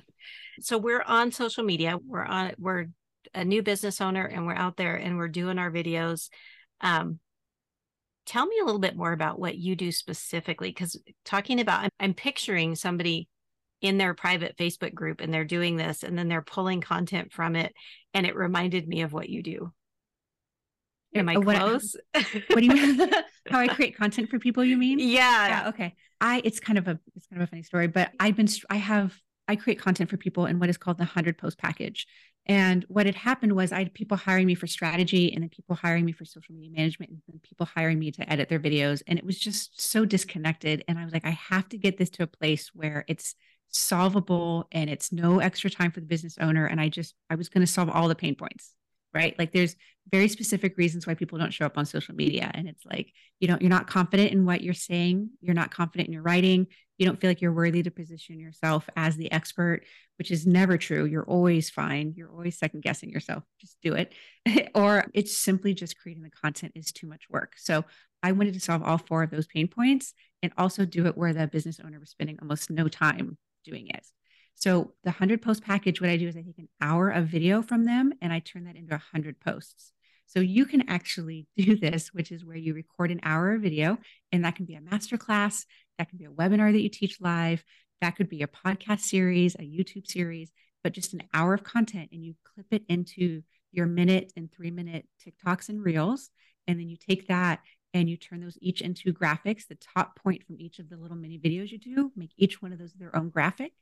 So 0.61 0.79
we're 0.79 1.03
on 1.03 1.31
social 1.31 1.63
media. 1.63 1.99
We're 2.03 2.25
on. 2.25 2.53
We're 2.57 2.87
a 3.35 3.45
new 3.45 3.61
business 3.61 4.01
owner, 4.01 4.25
and 4.25 4.47
we're 4.47 4.55
out 4.55 4.77
there 4.77 4.95
and 4.95 5.17
we're 5.17 5.27
doing 5.27 5.59
our 5.59 5.69
videos. 5.69 6.29
Um, 6.81 7.19
tell 8.25 8.47
me 8.47 8.57
a 8.59 8.65
little 8.65 8.79
bit 8.79 8.95
more 8.95 9.11
about 9.11 9.39
what 9.39 9.57
you 9.57 9.75
do 9.75 9.91
specifically, 9.91 10.69
because 10.69 10.99
talking 11.23 11.59
about, 11.59 11.83
I'm, 11.83 11.89
I'm 11.99 12.13
picturing 12.15 12.75
somebody 12.75 13.27
in 13.81 13.97
their 13.97 14.13
private 14.13 14.57
Facebook 14.57 14.93
group 14.93 15.21
and 15.21 15.33
they're 15.33 15.45
doing 15.45 15.77
this 15.77 16.03
and 16.03 16.17
then 16.17 16.27
they're 16.27 16.41
pulling 16.41 16.81
content 16.81 17.31
from 17.31 17.55
it. 17.55 17.73
And 18.13 18.25
it 18.25 18.35
reminded 18.35 18.87
me 18.87 19.01
of 19.01 19.13
what 19.13 19.29
you 19.29 19.41
do. 19.41 19.71
Am 21.15 21.29
I 21.29 21.35
uh, 21.35 21.39
what, 21.39 21.57
close? 21.57 21.95
what 22.13 22.57
do 22.57 22.65
you 22.65 22.71
mean? 22.71 22.99
How 23.49 23.59
I 23.59 23.67
create 23.67 23.97
content 23.97 24.29
for 24.29 24.37
people, 24.37 24.63
you 24.63 24.77
mean? 24.77 24.99
Yeah. 24.99 25.47
Yeah. 25.47 25.69
Okay. 25.69 25.95
I, 26.21 26.41
it's 26.43 26.59
kind 26.59 26.77
of 26.77 26.87
a, 26.87 26.99
it's 27.15 27.25
kind 27.27 27.41
of 27.41 27.47
a 27.47 27.49
funny 27.49 27.63
story, 27.63 27.87
but 27.87 28.11
I've 28.19 28.35
been, 28.35 28.47
I 28.69 28.75
have, 28.77 29.17
I 29.47 29.55
create 29.55 29.79
content 29.79 30.09
for 30.09 30.17
people 30.17 30.45
in 30.45 30.59
what 30.59 30.69
is 30.69 30.77
called 30.77 30.97
the 30.97 31.05
100 31.05 31.37
post 31.37 31.57
package. 31.57 32.05
And 32.45 32.83
what 32.87 33.05
had 33.05 33.15
happened 33.15 33.53
was 33.53 33.71
I 33.71 33.79
had 33.79 33.93
people 33.93 34.17
hiring 34.17 34.47
me 34.47 34.55
for 34.55 34.67
strategy 34.67 35.31
and 35.31 35.43
then 35.43 35.49
people 35.49 35.75
hiring 35.75 36.03
me 36.03 36.11
for 36.11 36.25
social 36.25 36.55
media 36.55 36.71
management 36.75 37.11
and 37.11 37.21
then 37.27 37.39
people 37.43 37.67
hiring 37.67 37.99
me 37.99 38.11
to 38.11 38.27
edit 38.27 38.49
their 38.49 38.59
videos. 38.59 39.01
And 39.07 39.19
it 39.19 39.25
was 39.25 39.37
just 39.37 39.79
so 39.79 40.03
disconnected. 40.03 40.83
And 40.87 40.97
I 40.97 41.03
was 41.03 41.13
like, 41.13 41.25
I 41.25 41.31
have 41.31 41.69
to 41.69 41.77
get 41.77 41.97
this 41.97 42.09
to 42.11 42.23
a 42.23 42.27
place 42.27 42.71
where 42.73 43.05
it's 43.07 43.35
solvable 43.69 44.67
and 44.71 44.89
it's 44.89 45.11
no 45.11 45.39
extra 45.39 45.69
time 45.69 45.91
for 45.91 45.99
the 45.99 46.05
business 46.05 46.37
owner. 46.39 46.65
And 46.65 46.79
i 46.79 46.89
just 46.89 47.15
i 47.29 47.35
was 47.35 47.49
going 47.49 47.65
to 47.65 47.71
solve 47.71 47.89
all 47.89 48.07
the 48.07 48.15
pain 48.15 48.35
points 48.35 48.73
right? 49.11 49.33
Like 49.39 49.51
there's 49.51 49.75
very 50.11 50.27
specific 50.27 50.77
reasons 50.77 51.07
why 51.07 51.15
people 51.15 51.39
don't 51.39 51.53
show 51.53 51.65
up 51.65 51.79
on 51.79 51.85
social 51.85 52.13
media. 52.13 52.51
And 52.53 52.67
it's 52.67 52.85
like 52.85 53.11
you 53.39 53.47
know 53.47 53.57
you're 53.59 53.69
not 53.69 53.87
confident 53.87 54.31
in 54.31 54.45
what 54.45 54.61
you're 54.61 54.73
saying. 54.73 55.31
You're 55.41 55.55
not 55.55 55.71
confident 55.71 56.07
in 56.07 56.13
your 56.13 56.21
writing. 56.21 56.67
You 56.97 57.05
don't 57.05 57.19
feel 57.19 57.29
like 57.29 57.41
you're 57.41 57.53
worthy 57.53 57.81
to 57.83 57.91
position 57.91 58.39
yourself 58.39 58.89
as 58.95 59.15
the 59.15 59.31
expert 59.31 59.83
which 60.17 60.31
is 60.31 60.45
never 60.45 60.77
true. 60.77 61.05
You're 61.05 61.23
always 61.23 61.69
fine. 61.69 62.13
You're 62.17 62.29
always 62.29 62.59
second 62.59 62.83
guessing 62.83 63.09
yourself. 63.09 63.43
Just 63.59 63.77
do 63.81 63.93
it. 63.93 64.13
Or 64.75 65.05
it's 65.13 65.35
simply 65.35 65.73
just 65.73 65.97
creating 65.97 66.23
the 66.23 66.29
content 66.29 66.73
is 66.75 66.91
too 66.91 67.07
much 67.07 67.23
work. 67.29 67.53
So 67.57 67.85
i 68.21 68.33
wanted 68.33 68.53
to 68.53 68.59
solve 68.59 68.83
all 68.83 68.97
four 68.97 69.23
of 69.23 69.31
those 69.31 69.47
pain 69.47 69.67
points 69.67 70.13
and 70.43 70.51
also 70.57 70.85
do 70.85 71.05
it 71.05 71.17
where 71.17 71.33
the 71.33 71.47
business 71.47 71.79
owner 71.83 71.99
was 71.99 72.09
spending 72.09 72.37
almost 72.41 72.69
no 72.69 72.89
time 72.89 73.37
doing 73.69 73.87
it. 73.89 74.05
So 74.55 74.93
the 75.03 75.11
100 75.11 75.41
post 75.41 75.63
package, 75.63 76.01
what 76.01 76.09
I 76.09 76.17
do 76.17 76.27
is 76.27 76.35
I 76.35 76.41
take 76.41 76.57
an 76.57 76.67
hour 76.81 77.09
of 77.09 77.27
video 77.27 77.61
from 77.61 77.85
them 77.85 78.13
and 78.21 78.33
I 78.33 78.39
turn 78.39 78.65
that 78.65 78.75
into 78.75 78.91
100 78.91 79.39
posts. 79.39 79.93
So 80.27 80.41
you 80.41 80.65
can 80.65 80.89
actually 80.89 81.47
do 81.57 81.75
this, 81.77 82.13
which 82.13 82.31
is 82.31 82.45
where 82.45 82.57
you 82.57 82.73
record 82.73 83.11
an 83.11 83.21
hour 83.23 83.53
of 83.53 83.61
video, 83.61 83.97
and 84.31 84.45
that 84.45 84.55
can 84.55 84.65
be 84.65 84.75
a 84.75 84.81
masterclass, 84.81 85.65
that 85.97 86.09
can 86.09 86.17
be 86.17 86.25
a 86.25 86.29
webinar 86.29 86.71
that 86.71 86.81
you 86.81 86.89
teach 86.89 87.19
live, 87.21 87.63
that 88.01 88.15
could 88.15 88.29
be 88.29 88.43
a 88.43 88.47
podcast 88.47 89.01
series, 89.01 89.55
a 89.55 89.59
YouTube 89.59 90.07
series, 90.07 90.51
but 90.83 90.93
just 90.93 91.13
an 91.13 91.23
hour 91.33 91.53
of 91.53 91.63
content, 91.63 92.09
and 92.11 92.23
you 92.23 92.35
clip 92.53 92.67
it 92.71 92.83
into 92.87 93.41
your 93.71 93.85
minute 93.85 94.31
and 94.35 94.51
three 94.51 94.71
minute 94.71 95.07
TikToks 95.25 95.69
and 95.69 95.83
Reels, 95.83 96.29
and 96.67 96.79
then 96.79 96.87
you 96.87 96.97
take 96.97 97.27
that 97.27 97.59
and 97.93 98.09
you 98.09 98.17
turn 98.17 98.41
those 98.41 98.57
each 98.61 98.81
into 98.81 99.13
graphics. 99.13 99.67
The 99.67 99.77
top 99.95 100.19
point 100.19 100.45
from 100.45 100.57
each 100.59 100.79
of 100.79 100.89
the 100.89 100.97
little 100.97 101.17
mini 101.17 101.39
videos 101.39 101.71
you 101.71 101.79
do, 101.79 102.11
make 102.15 102.31
each 102.37 102.61
one 102.61 102.71
of 102.71 102.79
those 102.79 102.93
their 102.93 103.15
own 103.15 103.29
graphic. 103.29 103.73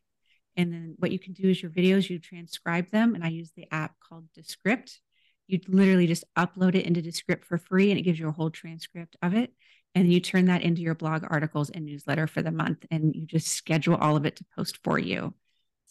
And 0.56 0.74
then 0.74 0.96
what 0.98 1.12
you 1.12 1.20
can 1.20 1.34
do 1.34 1.50
is 1.50 1.62
your 1.62 1.72
videos, 1.72 2.10
you 2.10 2.20
transcribe 2.20 2.89
them. 2.89 3.15
And 3.15 3.24
I 3.24 3.30
use 3.30 3.52
the 3.56 3.67
app 3.72 3.96
called 4.00 4.26
Descript. 4.34 5.02
You 5.48 5.60
literally 5.67 6.08
just 6.08 6.24
upload 6.38 6.76
it 6.76 6.86
into 6.86 7.02
Descript 7.02 7.46
for 7.46 7.58
free 7.58 7.91
and 7.91 8.00
it 8.00 8.04
gives 8.04 8.20
you 8.20 8.28
a 8.28 8.34
whole 8.34 8.50
transcript 8.50 9.15
of 9.22 9.34
it. 9.34 9.54
And 9.93 10.06
then 10.06 10.12
you 10.12 10.20
turn 10.20 10.46
that 10.46 10.63
into 10.63 10.82
your 10.82 10.96
blog 10.96 11.24
articles 11.30 11.70
and 11.70 11.86
newsletter 11.86 12.28
for 12.28 12.41
the 12.41 12.52
month. 12.52 12.86
And 12.91 13.15
you 13.15 13.26
just 13.26 13.48
schedule 13.48 13.96
all 13.96 14.17
of 14.17 14.26
it 14.26 14.38
to 14.38 14.46
post 14.56 14.80
for 14.84 14.98
you. 14.98 15.34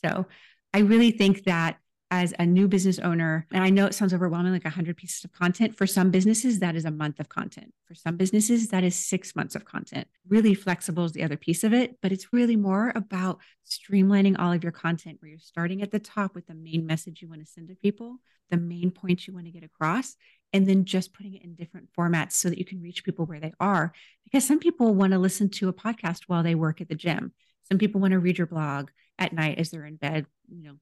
So 0.05 0.27
I 0.75 0.81
really 0.81 1.11
think 1.13 1.45
that 1.45 1.79
as 2.11 2.33
a 2.39 2.47
new 2.47 2.69
business 2.69 3.01
owner, 3.01 3.47
and 3.53 3.65
I 3.65 3.71
know 3.71 3.87
it 3.87 3.95
sounds 3.95 4.15
overwhelming, 4.15 4.53
like 4.53 4.65
100 4.65 4.97
pieces 4.97 5.25
of 5.25 5.33
content. 5.33 5.77
For 5.77 5.87
some 5.87 6.11
businesses, 6.11 6.61
that 6.61 6.77
is 6.77 6.85
a 6.85 6.91
month 6.91 7.19
of 7.19 7.29
content. 7.29 7.73
For 7.85 7.95
some 7.95 8.17
businesses, 8.17 8.69
that 8.69 8.85
is 8.85 8.95
six 8.95 9.35
months 9.35 9.57
of 9.57 9.65
content. 9.65 10.07
Really 10.29 10.55
flexible 10.55 11.05
is 11.05 11.13
the 11.13 11.25
other 11.25 11.37
piece 11.37 11.65
of 11.65 11.73
it, 11.73 11.99
but 12.01 12.13
it's 12.13 12.33
really 12.33 12.55
more 12.55 12.93
about 12.95 13.41
streamlining 13.69 14.37
all 14.39 14.53
of 14.53 14.63
your 14.63 14.73
content 14.73 15.19
where 15.21 15.31
you're 15.31 15.39
starting 15.41 15.83
at 15.83 15.91
the 15.91 15.99
top 15.99 16.35
with 16.35 16.47
the 16.47 16.55
main 16.55 16.87
message 16.87 17.23
you 17.23 17.29
want 17.29 17.41
to 17.41 17.47
send 17.47 17.69
to 17.69 17.75
people, 17.75 18.19
the 18.51 18.57
main 18.57 18.93
points 18.93 19.27
you 19.27 19.35
want 19.35 19.47
to 19.47 19.53
get 19.53 19.65
across, 19.65 20.15
and 20.53 20.69
then 20.69 20.85
just 20.85 21.13
putting 21.13 21.35
it 21.35 21.43
in 21.43 21.55
different 21.55 21.89
formats 21.93 22.33
so 22.33 22.49
that 22.49 22.59
you 22.59 22.65
can 22.65 22.81
reach 22.81 23.05
people 23.05 23.27
where 23.27 23.41
they 23.41 23.53
are. 23.59 23.93
Because 24.25 24.47
some 24.47 24.61
people 24.61 24.95
want 24.95 25.13
to 25.13 25.19
listen 25.19 25.49
to 25.51 25.69
a 25.69 25.73
podcast 25.73 26.25
while 26.29 26.45
they 26.45 26.55
work 26.55 26.81
at 26.81 26.89
the 26.89 26.95
gym. 26.95 27.33
Some 27.69 27.79
people 27.79 28.01
want 28.01 28.13
to 28.13 28.21
read 28.21 28.39
your 28.39 28.47
blog 28.47 28.91
at 29.19 29.33
night 29.33 29.59
as 29.59 29.71
they're 29.71 29.85
in 29.85 29.97
bed, 29.97 30.27
you 30.49 30.63
know, 30.63 30.77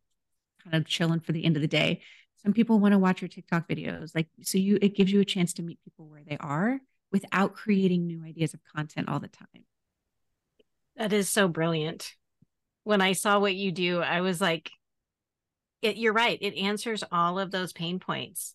kind 0.64 0.76
of 0.76 0.86
chilling 0.86 1.20
for 1.20 1.32
the 1.32 1.44
end 1.44 1.56
of 1.56 1.62
the 1.62 1.68
day. 1.68 2.00
Some 2.42 2.52
people 2.52 2.78
want 2.78 2.92
to 2.92 2.98
watch 2.98 3.22
your 3.22 3.28
TikTok 3.28 3.68
videos. 3.68 4.14
Like, 4.14 4.28
so 4.42 4.58
you, 4.58 4.78
it 4.82 4.94
gives 4.94 5.12
you 5.12 5.20
a 5.20 5.24
chance 5.24 5.54
to 5.54 5.62
meet 5.62 5.82
people 5.84 6.06
where 6.06 6.22
they 6.26 6.36
are 6.38 6.80
without 7.10 7.54
creating 7.54 8.06
new 8.06 8.22
ideas 8.24 8.54
of 8.54 8.60
content 8.74 9.08
all 9.08 9.20
the 9.20 9.28
time. 9.28 9.64
That 10.96 11.12
is 11.12 11.28
so 11.28 11.48
brilliant. 11.48 12.12
When 12.82 13.00
I 13.00 13.12
saw 13.12 13.38
what 13.38 13.54
you 13.54 13.72
do, 13.72 14.00
I 14.00 14.20
was 14.20 14.40
like, 14.40 14.70
it, 15.80 15.96
you're 15.96 16.12
right. 16.12 16.38
It 16.40 16.56
answers 16.56 17.04
all 17.10 17.38
of 17.38 17.50
those 17.50 17.72
pain 17.72 17.98
points 17.98 18.54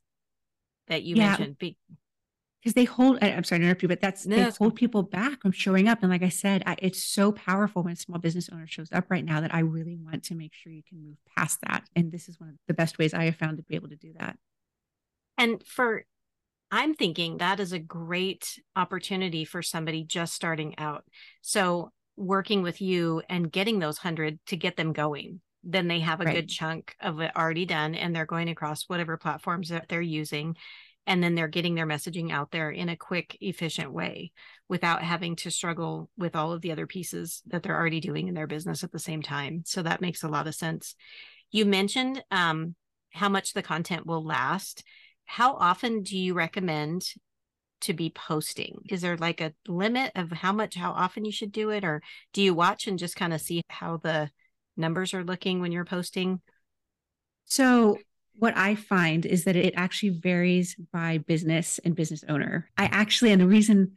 that 0.87 1.03
you 1.03 1.15
yeah. 1.15 1.29
mentioned. 1.29 1.57
Be- 1.57 1.77
because 2.61 2.73
they 2.73 2.83
hold 2.83 3.17
i'm 3.21 3.43
sorry 3.43 3.59
to 3.59 3.65
interrupt 3.65 3.81
you 3.81 3.87
but 3.87 4.01
that's 4.01 4.25
no, 4.25 4.35
they 4.35 4.43
that's 4.43 4.57
hold 4.57 4.71
cool. 4.71 4.77
people 4.77 5.03
back 5.03 5.41
from 5.41 5.51
showing 5.51 5.87
up. 5.87 5.99
And 6.01 6.11
like 6.11 6.23
i 6.23 6.29
said 6.29 6.63
I, 6.65 6.75
it's 6.79 7.03
so 7.03 7.31
powerful 7.31 7.83
when 7.83 7.93
a 7.93 7.97
small 7.97 8.19
business 8.19 8.49
owner 8.51 8.67
shows 8.67 8.89
up 8.91 9.05
right 9.09 9.23
now 9.23 9.41
that 9.41 9.53
i 9.53 9.59
really 9.59 9.95
want 9.95 10.23
to 10.25 10.35
make 10.35 10.53
sure 10.53 10.71
you 10.71 10.83
can 10.87 11.03
move 11.03 11.17
past 11.37 11.59
that. 11.67 11.83
And 11.95 12.11
this 12.11 12.27
is 12.27 12.39
one 12.39 12.49
of 12.49 12.55
the 12.67 12.73
best 12.73 12.97
ways 12.97 13.13
i 13.13 13.25
have 13.25 13.35
found 13.35 13.57
to 13.57 13.63
be 13.63 13.75
able 13.75 13.89
to 13.89 13.95
do 13.95 14.13
that. 14.19 14.37
And 15.37 15.63
for 15.65 16.03
i'm 16.71 16.93
thinking 16.93 17.37
that 17.37 17.59
is 17.59 17.73
a 17.73 17.79
great 17.79 18.59
opportunity 18.75 19.45
for 19.45 19.61
somebody 19.61 20.03
just 20.03 20.33
starting 20.33 20.77
out. 20.77 21.03
So 21.41 21.91
working 22.17 22.63
with 22.63 22.81
you 22.81 23.21
and 23.29 23.51
getting 23.51 23.79
those 23.79 23.97
100 23.97 24.39
to 24.47 24.57
get 24.57 24.75
them 24.75 24.91
going 24.91 25.41
then 25.63 25.87
they 25.87 25.99
have 25.99 26.21
a 26.21 26.23
right. 26.23 26.35
good 26.35 26.49
chunk 26.49 26.95
of 27.01 27.19
it 27.19 27.31
already 27.35 27.65
done 27.65 27.93
and 27.95 28.15
they're 28.15 28.25
going 28.25 28.49
across 28.49 28.83
whatever 28.83 29.17
platforms 29.17 29.69
that 29.69 29.87
they're 29.89 30.01
using 30.01 30.55
and 31.07 31.23
then 31.23 31.35
they're 31.35 31.47
getting 31.47 31.75
their 31.75 31.87
messaging 31.87 32.31
out 32.31 32.51
there 32.51 32.69
in 32.69 32.89
a 32.89 32.95
quick 32.95 33.37
efficient 33.41 33.91
way 33.91 34.31
without 34.67 35.01
having 35.01 35.35
to 35.37 35.51
struggle 35.51 36.09
with 36.17 36.35
all 36.35 36.51
of 36.51 36.61
the 36.61 36.71
other 36.71 36.85
pieces 36.85 37.41
that 37.47 37.63
they're 37.63 37.77
already 37.77 37.99
doing 37.99 38.27
in 38.27 38.35
their 38.35 38.47
business 38.47 38.83
at 38.83 38.91
the 38.91 38.99
same 38.99 39.21
time. 39.21 39.63
So 39.65 39.81
that 39.81 40.01
makes 40.01 40.23
a 40.23 40.27
lot 40.27 40.47
of 40.47 40.55
sense. 40.55 40.95
You 41.51 41.65
mentioned 41.65 42.23
um, 42.29 42.75
how 43.11 43.29
much 43.29 43.53
the 43.53 43.63
content 43.63 44.05
will 44.05 44.23
last. 44.23 44.83
How 45.25 45.53
often 45.55 46.03
do 46.03 46.17
you 46.17 46.33
recommend 46.33 47.03
to 47.81 47.93
be 47.93 48.09
posting? 48.09 48.81
Is 48.89 49.01
there 49.01 49.17
like 49.17 49.41
a 49.41 49.53
limit 49.67 50.11
of 50.15 50.31
how 50.31 50.51
much, 50.51 50.75
how 50.75 50.91
often 50.91 51.25
you 51.25 51.31
should 51.31 51.51
do 51.51 51.69
it? 51.69 51.83
Or 51.83 52.01
do 52.33 52.41
you 52.41 52.53
watch 52.53 52.87
and 52.87 52.99
just 52.99 53.15
kind 53.15 53.33
of 53.33 53.41
see 53.41 53.63
how 53.69 53.97
the 53.97 54.29
numbers 54.77 55.13
are 55.13 55.23
looking 55.23 55.59
when 55.59 55.71
you're 55.71 55.85
posting? 55.85 56.41
So, 57.45 57.97
what 58.35 58.57
I 58.57 58.75
find 58.75 59.25
is 59.25 59.43
that 59.43 59.55
it 59.55 59.73
actually 59.75 60.09
varies 60.09 60.75
by 60.93 61.19
business 61.19 61.79
and 61.83 61.95
business 61.95 62.23
owner. 62.29 62.69
I 62.77 62.85
actually, 62.85 63.31
and 63.31 63.41
the 63.41 63.47
reason 63.47 63.93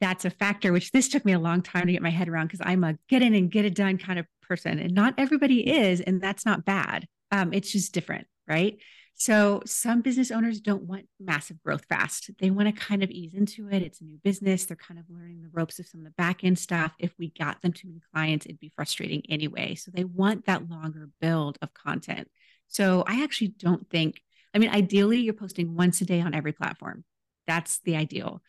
that's 0.00 0.24
a 0.24 0.30
factor, 0.30 0.72
which 0.72 0.90
this 0.92 1.08
took 1.08 1.24
me 1.24 1.32
a 1.32 1.38
long 1.38 1.62
time 1.62 1.86
to 1.86 1.92
get 1.92 2.02
my 2.02 2.10
head 2.10 2.28
around 2.28 2.46
because 2.46 2.62
I'm 2.64 2.84
a 2.84 2.96
get 3.08 3.22
in 3.22 3.34
and 3.34 3.50
get 3.50 3.64
it 3.64 3.74
done 3.74 3.98
kind 3.98 4.18
of 4.18 4.26
person, 4.40 4.78
and 4.78 4.94
not 4.94 5.14
everybody 5.18 5.68
is, 5.68 6.00
and 6.00 6.20
that's 6.20 6.46
not 6.46 6.64
bad. 6.64 7.06
Um, 7.30 7.52
it's 7.52 7.72
just 7.72 7.92
different, 7.92 8.26
right? 8.48 8.78
So 9.14 9.62
some 9.66 10.00
business 10.00 10.30
owners 10.30 10.60
don't 10.60 10.84
want 10.84 11.06
massive 11.20 11.62
growth 11.62 11.84
fast. 11.88 12.30
They 12.40 12.50
want 12.50 12.66
to 12.66 12.72
kind 12.72 13.02
of 13.02 13.10
ease 13.10 13.34
into 13.34 13.68
it. 13.68 13.82
It's 13.82 14.00
a 14.00 14.04
new 14.04 14.18
business. 14.24 14.64
They're 14.64 14.76
kind 14.76 14.98
of 14.98 15.06
learning 15.08 15.42
the 15.42 15.50
ropes 15.52 15.78
of 15.78 15.86
some 15.86 16.00
of 16.00 16.06
the 16.06 16.14
back 16.18 16.42
end 16.42 16.58
stuff. 16.58 16.92
If 16.98 17.12
we 17.18 17.30
got 17.30 17.62
them 17.62 17.72
too 17.72 17.88
many 17.88 18.00
clients, 18.12 18.46
it'd 18.46 18.58
be 18.58 18.72
frustrating 18.74 19.22
anyway. 19.28 19.74
So 19.74 19.90
they 19.94 20.04
want 20.04 20.46
that 20.46 20.68
longer 20.68 21.08
build 21.20 21.58
of 21.62 21.72
content. 21.74 22.28
So 22.72 23.04
I 23.06 23.22
actually 23.22 23.54
don't 23.58 23.88
think, 23.88 24.20
I 24.54 24.58
mean, 24.58 24.70
ideally, 24.70 25.18
you're 25.18 25.34
posting 25.34 25.76
once 25.76 26.00
a 26.00 26.06
day 26.06 26.20
on 26.20 26.34
every 26.34 26.52
platform. 26.52 27.04
That's 27.46 27.78
the 27.84 27.96
ideal. 27.96 28.42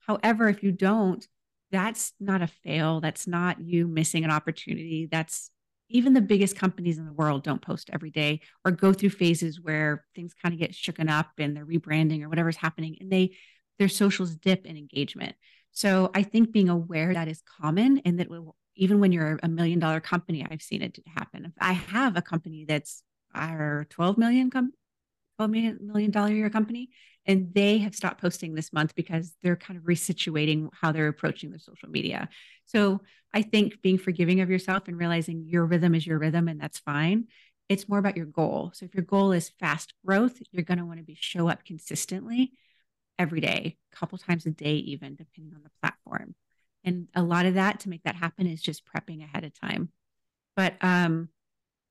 However, 0.00 0.48
if 0.48 0.62
you 0.62 0.70
don't, 0.70 1.26
that's 1.72 2.12
not 2.20 2.42
a 2.42 2.46
fail. 2.46 3.00
That's 3.00 3.26
not 3.26 3.60
you 3.60 3.86
missing 3.86 4.24
an 4.24 4.30
opportunity. 4.30 5.08
That's 5.10 5.50
even 5.88 6.14
the 6.14 6.20
biggest 6.20 6.56
companies 6.56 6.98
in 6.98 7.06
the 7.06 7.12
world 7.12 7.42
don't 7.42 7.62
post 7.62 7.90
every 7.92 8.10
day 8.10 8.40
or 8.64 8.70
go 8.70 8.92
through 8.92 9.10
phases 9.10 9.60
where 9.60 10.04
things 10.14 10.34
kind 10.34 10.52
of 10.52 10.60
get 10.60 10.72
shooken 10.72 11.10
up 11.10 11.30
and 11.38 11.56
they're 11.56 11.66
rebranding 11.66 12.22
or 12.22 12.28
whatever's 12.28 12.56
happening 12.56 12.96
and 13.00 13.10
they 13.10 13.36
their 13.78 13.88
socials 13.88 14.36
dip 14.36 14.66
in 14.66 14.76
engagement 14.76 15.34
so 15.72 16.10
i 16.14 16.22
think 16.22 16.52
being 16.52 16.68
aware 16.68 17.12
that 17.12 17.28
is 17.28 17.42
common 17.60 18.00
and 18.04 18.20
that 18.20 18.30
will, 18.30 18.54
even 18.76 19.00
when 19.00 19.10
you're 19.10 19.40
a 19.42 19.48
million 19.48 19.78
dollar 19.78 20.00
company 20.00 20.46
i've 20.48 20.62
seen 20.62 20.80
it 20.82 20.98
happen 21.06 21.52
i 21.60 21.72
have 21.72 22.16
a 22.16 22.22
company 22.22 22.64
that's 22.66 23.02
our 23.34 23.86
12 23.90 24.18
million 24.18 24.50
com- 24.50 24.72
12 25.38 25.50
million, 25.50 25.78
million 25.80 26.10
dollar 26.10 26.32
year 26.32 26.50
company 26.50 26.90
and 27.26 27.52
they 27.54 27.78
have 27.78 27.94
stopped 27.94 28.20
posting 28.20 28.54
this 28.54 28.72
month 28.72 28.94
because 28.94 29.34
they're 29.42 29.56
kind 29.56 29.78
of 29.78 29.84
resituating 29.84 30.68
how 30.72 30.92
they're 30.92 31.08
approaching 31.08 31.50
the 31.50 31.58
social 31.58 31.88
media 31.88 32.28
so 32.66 33.00
I 33.32 33.42
think 33.42 33.82
being 33.82 33.98
forgiving 33.98 34.40
of 34.40 34.50
yourself 34.50 34.88
and 34.88 34.98
realizing 34.98 35.44
your 35.46 35.64
rhythm 35.64 35.94
is 35.94 36.06
your 36.06 36.18
rhythm 36.18 36.48
and 36.48 36.60
that's 36.60 36.78
fine. 36.78 37.26
It's 37.68 37.88
more 37.88 37.98
about 37.98 38.16
your 38.16 38.26
goal. 38.26 38.72
So 38.74 38.84
if 38.84 38.94
your 38.94 39.04
goal 39.04 39.32
is 39.32 39.52
fast 39.60 39.94
growth, 40.04 40.38
you're 40.50 40.64
going 40.64 40.78
to 40.78 40.84
want 40.84 40.98
to 40.98 41.04
be 41.04 41.16
show 41.18 41.48
up 41.48 41.64
consistently 41.64 42.52
every 43.18 43.40
day, 43.40 43.76
a 43.92 43.96
couple 43.96 44.18
times 44.18 44.46
a 44.46 44.50
day, 44.50 44.74
even 44.74 45.14
depending 45.14 45.54
on 45.54 45.62
the 45.62 45.70
platform. 45.80 46.34
And 46.82 47.08
a 47.14 47.22
lot 47.22 47.46
of 47.46 47.54
that 47.54 47.80
to 47.80 47.88
make 47.88 48.02
that 48.04 48.16
happen 48.16 48.46
is 48.46 48.62
just 48.62 48.82
prepping 48.84 49.22
ahead 49.22 49.44
of 49.44 49.58
time. 49.58 49.90
But 50.56 50.74
um, 50.80 51.28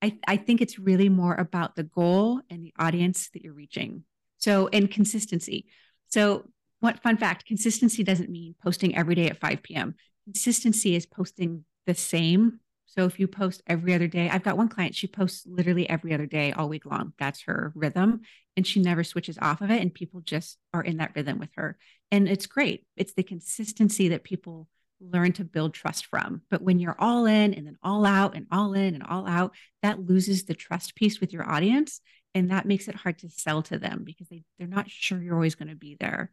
I, 0.02 0.18
I 0.26 0.36
think 0.36 0.60
it's 0.60 0.78
really 0.78 1.08
more 1.08 1.34
about 1.34 1.76
the 1.76 1.82
goal 1.82 2.40
and 2.48 2.64
the 2.64 2.72
audience 2.78 3.28
that 3.34 3.42
you're 3.42 3.52
reaching. 3.52 4.04
So, 4.38 4.68
and 4.72 4.90
consistency. 4.90 5.66
So, 6.08 6.44
what 6.80 7.02
fun 7.02 7.18
fact 7.18 7.44
consistency 7.44 8.02
doesn't 8.02 8.30
mean 8.30 8.54
posting 8.62 8.96
every 8.96 9.14
day 9.14 9.28
at 9.28 9.38
5 9.38 9.62
p.m 9.62 9.94
consistency 10.30 10.94
is 10.94 11.06
posting 11.06 11.64
the 11.86 11.94
same. 11.94 12.60
So 12.86 13.04
if 13.04 13.20
you 13.20 13.28
post 13.28 13.62
every 13.66 13.94
other 13.94 14.08
day, 14.08 14.28
I've 14.28 14.42
got 14.42 14.56
one 14.56 14.68
client, 14.68 14.94
she 14.94 15.06
posts 15.06 15.46
literally 15.46 15.88
every 15.88 16.12
other 16.12 16.26
day 16.26 16.52
all 16.52 16.68
week 16.68 16.86
long. 16.86 17.12
That's 17.18 17.42
her 17.42 17.72
rhythm. 17.74 18.20
And 18.56 18.66
she 18.66 18.80
never 18.80 19.04
switches 19.04 19.38
off 19.40 19.60
of 19.60 19.70
it. 19.70 19.80
And 19.80 19.94
people 19.94 20.20
just 20.20 20.58
are 20.72 20.82
in 20.82 20.98
that 20.98 21.12
rhythm 21.14 21.38
with 21.38 21.50
her. 21.56 21.76
And 22.10 22.28
it's 22.28 22.46
great. 22.46 22.84
It's 22.96 23.12
the 23.12 23.22
consistency 23.22 24.08
that 24.08 24.24
people 24.24 24.68
learn 25.00 25.32
to 25.32 25.44
build 25.44 25.74
trust 25.74 26.06
from. 26.06 26.42
But 26.50 26.62
when 26.62 26.78
you're 26.78 26.96
all 26.98 27.26
in 27.26 27.54
and 27.54 27.66
then 27.66 27.76
all 27.82 28.04
out 28.04 28.36
and 28.36 28.46
all 28.52 28.74
in 28.74 28.94
and 28.94 29.02
all 29.02 29.26
out, 29.26 29.54
that 29.82 30.06
loses 30.06 30.44
the 30.44 30.54
trust 30.54 30.94
piece 30.94 31.20
with 31.20 31.32
your 31.32 31.48
audience. 31.48 32.00
And 32.34 32.50
that 32.50 32.66
makes 32.66 32.86
it 32.86 32.94
hard 32.94 33.18
to 33.20 33.30
sell 33.30 33.62
to 33.62 33.78
them 33.78 34.04
because 34.04 34.28
they, 34.28 34.44
they're 34.58 34.68
not 34.68 34.90
sure 34.90 35.20
you're 35.20 35.34
always 35.34 35.54
going 35.56 35.68
to 35.68 35.74
be 35.74 35.96
there. 35.98 36.30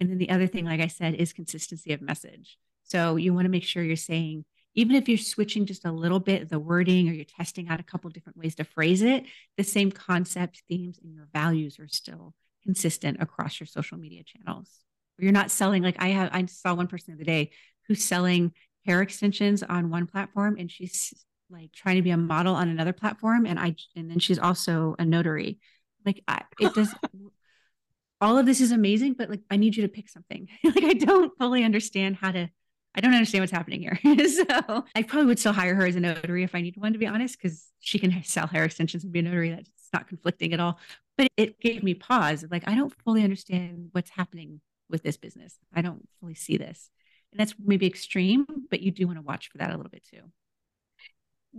And 0.00 0.10
then 0.10 0.18
the 0.18 0.30
other 0.30 0.46
thing, 0.46 0.64
like 0.64 0.80
I 0.80 0.88
said, 0.88 1.14
is 1.14 1.32
consistency 1.32 1.92
of 1.92 2.02
message. 2.02 2.58
So 2.84 3.16
you 3.16 3.34
want 3.34 3.46
to 3.46 3.50
make 3.50 3.64
sure 3.64 3.82
you're 3.82 3.96
saying, 3.96 4.44
even 4.74 4.94
if 4.94 5.08
you're 5.08 5.18
switching 5.18 5.66
just 5.66 5.84
a 5.84 5.92
little 5.92 6.20
bit 6.20 6.48
the 6.48 6.58
wording 6.58 7.08
or 7.08 7.12
you're 7.12 7.24
testing 7.24 7.68
out 7.68 7.80
a 7.80 7.84
couple 7.84 8.10
different 8.10 8.36
ways 8.36 8.54
to 8.56 8.64
phrase 8.64 9.02
it, 9.02 9.24
the 9.56 9.64
same 9.64 9.90
concept, 9.90 10.62
themes, 10.68 11.00
and 11.02 11.12
your 11.12 11.28
values 11.32 11.78
are 11.78 11.88
still 11.88 12.34
consistent 12.62 13.20
across 13.20 13.58
your 13.58 13.66
social 13.66 13.98
media 13.98 14.22
channels. 14.22 14.70
You're 15.18 15.32
not 15.32 15.50
selling 15.50 15.82
like 15.82 15.96
I 15.98 16.08
have. 16.08 16.30
I 16.32 16.46
saw 16.46 16.74
one 16.74 16.86
person 16.86 17.12
the 17.12 17.16
other 17.16 17.24
day 17.24 17.50
who's 17.88 18.04
selling 18.04 18.52
hair 18.86 19.02
extensions 19.02 19.62
on 19.62 19.90
one 19.90 20.06
platform, 20.06 20.56
and 20.58 20.70
she's 20.70 21.14
like 21.50 21.72
trying 21.72 21.96
to 21.96 22.02
be 22.02 22.10
a 22.10 22.16
model 22.16 22.54
on 22.54 22.68
another 22.68 22.92
platform, 22.92 23.46
and 23.46 23.58
I 23.58 23.74
and 23.96 24.10
then 24.10 24.18
she's 24.18 24.38
also 24.38 24.94
a 24.98 25.04
notary. 25.04 25.58
Like 26.06 26.22
I, 26.28 26.42
it 26.60 26.74
does. 26.74 26.94
all 28.20 28.36
of 28.36 28.46
this 28.46 28.60
is 28.60 28.72
amazing, 28.72 29.14
but 29.14 29.30
like 29.30 29.42
I 29.50 29.56
need 29.56 29.76
you 29.76 29.82
to 29.82 29.88
pick 29.88 30.08
something. 30.08 30.48
like 30.64 30.84
I 30.84 30.94
don't 30.94 31.36
fully 31.38 31.64
understand 31.64 32.16
how 32.16 32.32
to 32.32 32.50
I 32.94 33.00
don't 33.00 33.14
understand 33.14 33.42
what's 33.42 33.52
happening 33.52 33.80
here. 33.80 33.98
so 34.28 34.84
I 34.94 35.02
probably 35.02 35.26
would 35.26 35.38
still 35.38 35.52
hire 35.52 35.74
her 35.74 35.86
as 35.86 35.96
a 35.96 36.00
notary 36.00 36.42
if 36.42 36.54
I 36.54 36.60
needed 36.60 36.80
one, 36.80 36.92
to 36.92 36.98
be 36.98 37.06
honest, 37.06 37.38
because 37.40 37.66
she 37.80 37.98
can 37.98 38.22
sell 38.24 38.46
hair 38.46 38.64
extensions 38.64 39.04
and 39.04 39.12
be 39.12 39.20
a 39.20 39.22
notary. 39.22 39.50
That's 39.50 39.70
not 39.92 40.08
conflicting 40.08 40.52
at 40.52 40.60
all. 40.60 40.80
But 41.16 41.28
it 41.36 41.60
gave 41.60 41.82
me 41.82 41.94
pause. 41.94 42.44
Like, 42.50 42.66
I 42.66 42.74
don't 42.74 42.92
fully 43.04 43.22
understand 43.22 43.90
what's 43.92 44.10
happening 44.10 44.60
with 44.88 45.02
this 45.02 45.16
business. 45.16 45.58
I 45.72 45.82
don't 45.82 46.08
fully 46.18 46.34
see 46.34 46.56
this. 46.56 46.90
And 47.32 47.40
that's 47.40 47.54
maybe 47.62 47.86
extreme, 47.86 48.46
but 48.70 48.80
you 48.80 48.90
do 48.90 49.06
want 49.06 49.18
to 49.18 49.22
watch 49.22 49.50
for 49.50 49.58
that 49.58 49.70
a 49.70 49.76
little 49.76 49.90
bit 49.90 50.04
too. 50.10 50.22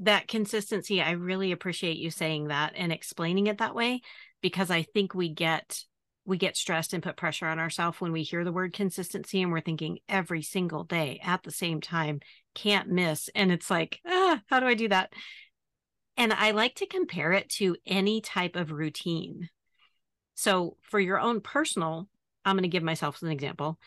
That 0.02 0.28
consistency, 0.28 1.02
I 1.02 1.12
really 1.12 1.52
appreciate 1.52 1.98
you 1.98 2.12
saying 2.12 2.48
that 2.48 2.74
and 2.76 2.92
explaining 2.92 3.48
it 3.48 3.58
that 3.58 3.76
way 3.76 4.02
because 4.42 4.72
I 4.72 4.84
think 4.84 5.14
we 5.14 5.30
get 5.30 5.84
we 6.26 6.38
get 6.38 6.56
stressed 6.56 6.94
and 6.94 7.02
put 7.02 7.18
pressure 7.18 7.48
on 7.48 7.58
ourselves 7.58 8.00
when 8.00 8.12
we 8.12 8.22
hear 8.22 8.44
the 8.44 8.52
word 8.52 8.72
consistency 8.72 9.42
and 9.42 9.52
we're 9.52 9.62
thinking 9.62 9.98
every 10.08 10.44
single 10.44 10.84
day 10.84 11.20
at 11.24 11.42
the 11.42 11.50
same 11.50 11.82
time, 11.82 12.20
can't 12.54 12.88
miss. 12.88 13.30
And 13.34 13.52
it's 13.52 13.72
like, 13.72 14.00
ah, 14.06 14.40
how 14.46 14.60
do 14.60 14.68
I 14.68 14.76
do 14.76 14.88
that? 14.90 15.12
And 16.18 16.32
I 16.32 16.52
like 16.52 16.76
to 16.76 16.86
compare 16.86 17.32
it 17.32 17.50
to 17.54 17.78
any 17.88 18.22
type 18.22 18.56
of 18.56 18.72
routine. 18.72 19.50
So 20.36 20.78
for 20.84 21.00
your 21.00 21.20
own 21.20 21.42
personal, 21.42 22.08
I'm 22.46 22.56
going 22.56 22.64
to 22.64 22.70
give 22.70 22.84
myself 22.84 23.22
an 23.24 23.32
example. 23.32 23.80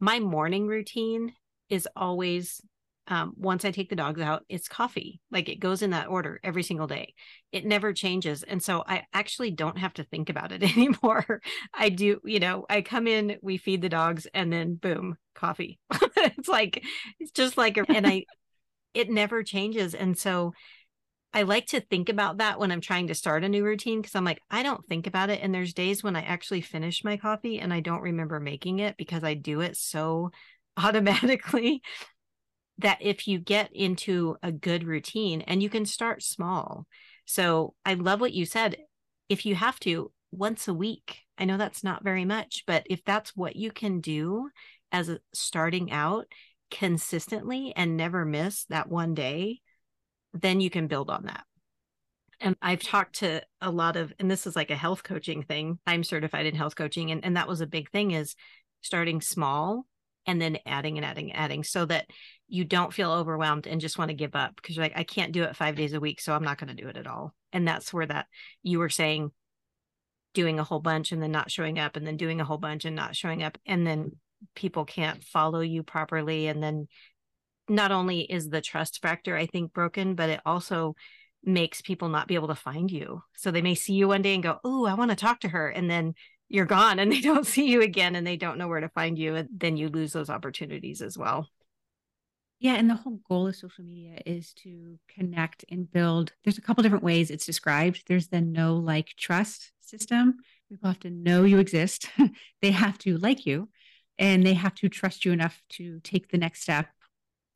My 0.00 0.18
morning 0.18 0.66
routine 0.66 1.34
is 1.68 1.86
always 1.94 2.60
um, 3.10 3.34
once 3.36 3.64
I 3.64 3.72
take 3.72 3.90
the 3.90 3.96
dogs 3.96 4.20
out, 4.20 4.44
it's 4.48 4.68
coffee. 4.68 5.20
Like 5.32 5.48
it 5.48 5.58
goes 5.58 5.82
in 5.82 5.90
that 5.90 6.08
order 6.08 6.38
every 6.44 6.62
single 6.62 6.86
day. 6.86 7.14
It 7.50 7.66
never 7.66 7.92
changes. 7.92 8.44
And 8.44 8.62
so 8.62 8.84
I 8.86 9.02
actually 9.12 9.50
don't 9.50 9.78
have 9.78 9.92
to 9.94 10.04
think 10.04 10.30
about 10.30 10.52
it 10.52 10.62
anymore. 10.76 11.40
I 11.74 11.88
do, 11.88 12.20
you 12.24 12.38
know, 12.38 12.66
I 12.70 12.82
come 12.82 13.08
in, 13.08 13.36
we 13.42 13.58
feed 13.58 13.82
the 13.82 13.88
dogs, 13.88 14.28
and 14.32 14.52
then 14.52 14.76
boom, 14.76 15.16
coffee. 15.34 15.80
it's 16.16 16.48
like, 16.48 16.84
it's 17.18 17.32
just 17.32 17.58
like, 17.58 17.78
and 17.88 18.06
I, 18.06 18.24
it 18.94 19.10
never 19.10 19.42
changes. 19.42 19.94
And 19.94 20.16
so 20.16 20.52
I 21.32 21.42
like 21.42 21.66
to 21.68 21.80
think 21.80 22.08
about 22.08 22.38
that 22.38 22.58
when 22.58 22.72
I'm 22.72 22.80
trying 22.80 23.06
to 23.06 23.14
start 23.14 23.44
a 23.44 23.48
new 23.48 23.64
routine 23.64 24.00
because 24.00 24.16
I'm 24.16 24.24
like, 24.24 24.42
I 24.50 24.62
don't 24.64 24.84
think 24.86 25.06
about 25.06 25.30
it. 25.30 25.40
And 25.42 25.54
there's 25.54 25.72
days 25.72 26.02
when 26.02 26.16
I 26.16 26.22
actually 26.22 26.60
finish 26.60 27.04
my 27.04 27.16
coffee 27.16 27.60
and 27.60 27.72
I 27.72 27.80
don't 27.80 28.02
remember 28.02 28.40
making 28.40 28.80
it 28.80 28.96
because 28.96 29.22
I 29.22 29.34
do 29.34 29.60
it 29.60 29.76
so 29.76 30.30
automatically 30.76 31.82
that 32.78 32.98
if 33.00 33.28
you 33.28 33.38
get 33.38 33.70
into 33.74 34.36
a 34.42 34.50
good 34.50 34.84
routine 34.84 35.42
and 35.42 35.62
you 35.62 35.70
can 35.70 35.86
start 35.86 36.22
small. 36.22 36.86
So 37.26 37.74
I 37.84 37.94
love 37.94 38.20
what 38.20 38.32
you 38.32 38.44
said. 38.44 38.76
If 39.28 39.46
you 39.46 39.54
have 39.54 39.78
to, 39.80 40.10
once 40.32 40.66
a 40.66 40.74
week, 40.74 41.18
I 41.38 41.44
know 41.44 41.56
that's 41.56 41.84
not 41.84 42.02
very 42.02 42.24
much, 42.24 42.64
but 42.66 42.84
if 42.88 43.04
that's 43.04 43.36
what 43.36 43.54
you 43.54 43.70
can 43.70 44.00
do 44.00 44.48
as 44.90 45.18
starting 45.32 45.92
out 45.92 46.26
consistently 46.70 47.72
and 47.76 47.96
never 47.96 48.24
miss 48.24 48.64
that 48.66 48.88
one 48.88 49.14
day, 49.14 49.60
then 50.32 50.60
you 50.60 50.70
can 50.70 50.86
build 50.86 51.10
on 51.10 51.24
that. 51.24 51.44
And 52.40 52.56
I've 52.62 52.82
talked 52.82 53.16
to 53.16 53.42
a 53.60 53.70
lot 53.70 53.96
of, 53.96 54.12
and 54.18 54.30
this 54.30 54.46
is 54.46 54.56
like 54.56 54.70
a 54.70 54.76
health 54.76 55.02
coaching 55.02 55.42
thing. 55.42 55.78
I'm 55.86 56.02
certified 56.02 56.46
in 56.46 56.54
health 56.54 56.74
coaching. 56.74 57.10
And, 57.10 57.24
and 57.24 57.36
that 57.36 57.48
was 57.48 57.60
a 57.60 57.66
big 57.66 57.90
thing 57.90 58.12
is 58.12 58.34
starting 58.80 59.20
small 59.20 59.84
and 60.26 60.40
then 60.40 60.58
adding 60.64 60.96
and 60.96 61.04
adding 61.04 61.30
and 61.30 61.38
adding 61.38 61.64
so 61.64 61.84
that 61.86 62.06
you 62.48 62.64
don't 62.64 62.94
feel 62.94 63.12
overwhelmed 63.12 63.66
and 63.66 63.80
just 63.80 63.98
want 63.98 64.08
to 64.08 64.14
give 64.14 64.34
up 64.34 64.56
because 64.56 64.76
you're 64.76 64.84
like, 64.84 64.96
I 64.96 65.04
can't 65.04 65.32
do 65.32 65.42
it 65.42 65.56
five 65.56 65.76
days 65.76 65.92
a 65.92 66.00
week, 66.00 66.20
so 66.20 66.32
I'm 66.32 66.42
not 66.42 66.58
going 66.58 66.74
to 66.74 66.82
do 66.82 66.88
it 66.88 66.96
at 66.96 67.06
all. 67.06 67.34
And 67.52 67.66
that's 67.66 67.92
where 67.92 68.06
that 68.06 68.26
you 68.62 68.78
were 68.78 68.88
saying 68.88 69.32
doing 70.32 70.58
a 70.58 70.64
whole 70.64 70.80
bunch 70.80 71.12
and 71.12 71.22
then 71.22 71.32
not 71.32 71.50
showing 71.50 71.78
up 71.78 71.96
and 71.96 72.06
then 72.06 72.16
doing 72.16 72.40
a 72.40 72.44
whole 72.44 72.58
bunch 72.58 72.84
and 72.84 72.96
not 72.96 73.16
showing 73.16 73.42
up 73.42 73.58
and 73.66 73.86
then 73.86 74.12
people 74.54 74.84
can't 74.84 75.24
follow 75.24 75.60
you 75.60 75.82
properly 75.82 76.46
and 76.46 76.62
then 76.62 76.86
not 77.70 77.92
only 77.92 78.20
is 78.20 78.50
the 78.50 78.60
trust 78.60 79.00
factor 79.00 79.36
i 79.36 79.46
think 79.46 79.72
broken 79.72 80.14
but 80.14 80.28
it 80.28 80.40
also 80.44 80.94
makes 81.44 81.80
people 81.80 82.08
not 82.08 82.28
be 82.28 82.34
able 82.34 82.48
to 82.48 82.54
find 82.54 82.90
you. 82.90 83.22
So 83.36 83.50
they 83.50 83.62
may 83.62 83.74
see 83.74 83.94
you 83.94 84.08
one 84.08 84.22
day 84.22 84.34
and 84.34 84.42
go 84.42 84.58
oh 84.64 84.86
i 84.86 84.94
want 84.94 85.10
to 85.10 85.16
talk 85.16 85.40
to 85.40 85.48
her 85.48 85.68
and 85.68 85.90
then 85.90 86.14
you're 86.48 86.66
gone 86.66 86.98
and 86.98 87.10
they 87.12 87.20
don't 87.20 87.46
see 87.46 87.66
you 87.68 87.82
again 87.82 88.16
and 88.16 88.26
they 88.26 88.36
don't 88.36 88.58
know 88.58 88.68
where 88.68 88.80
to 88.80 88.88
find 88.90 89.18
you 89.18 89.36
and 89.36 89.48
then 89.56 89.76
you 89.76 89.88
lose 89.88 90.12
those 90.12 90.30
opportunities 90.30 91.02
as 91.02 91.16
well. 91.16 91.48
Yeah 92.58 92.74
and 92.74 92.90
the 92.90 92.94
whole 92.94 93.20
goal 93.28 93.48
of 93.48 93.56
social 93.56 93.84
media 93.84 94.20
is 94.26 94.52
to 94.64 94.98
connect 95.08 95.64
and 95.70 95.90
build. 95.90 96.32
There's 96.44 96.58
a 96.58 96.62
couple 96.62 96.82
different 96.82 97.04
ways 97.04 97.30
it's 97.30 97.46
described. 97.46 98.02
There's 98.06 98.28
the 98.28 98.40
know 98.40 98.76
like 98.76 99.14
trust 99.16 99.72
system. 99.80 100.36
People 100.68 100.88
have 100.88 101.00
to 101.00 101.10
know 101.10 101.44
you 101.44 101.58
exist. 101.58 102.10
They 102.62 102.70
have 102.72 102.98
to 102.98 103.16
like 103.16 103.46
you 103.46 103.70
and 104.18 104.44
they 104.44 104.52
have 104.54 104.74
to 104.76 104.90
trust 104.90 105.24
you 105.24 105.32
enough 105.32 105.62
to 105.70 106.00
take 106.00 106.28
the 106.28 106.36
next 106.36 106.60
step 106.60 106.88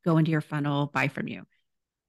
go 0.05 0.19
into 0.19 0.31
your 0.31 0.41
funnel 0.41 0.87
buy 0.87 1.09
from 1.09 1.29
you. 1.29 1.45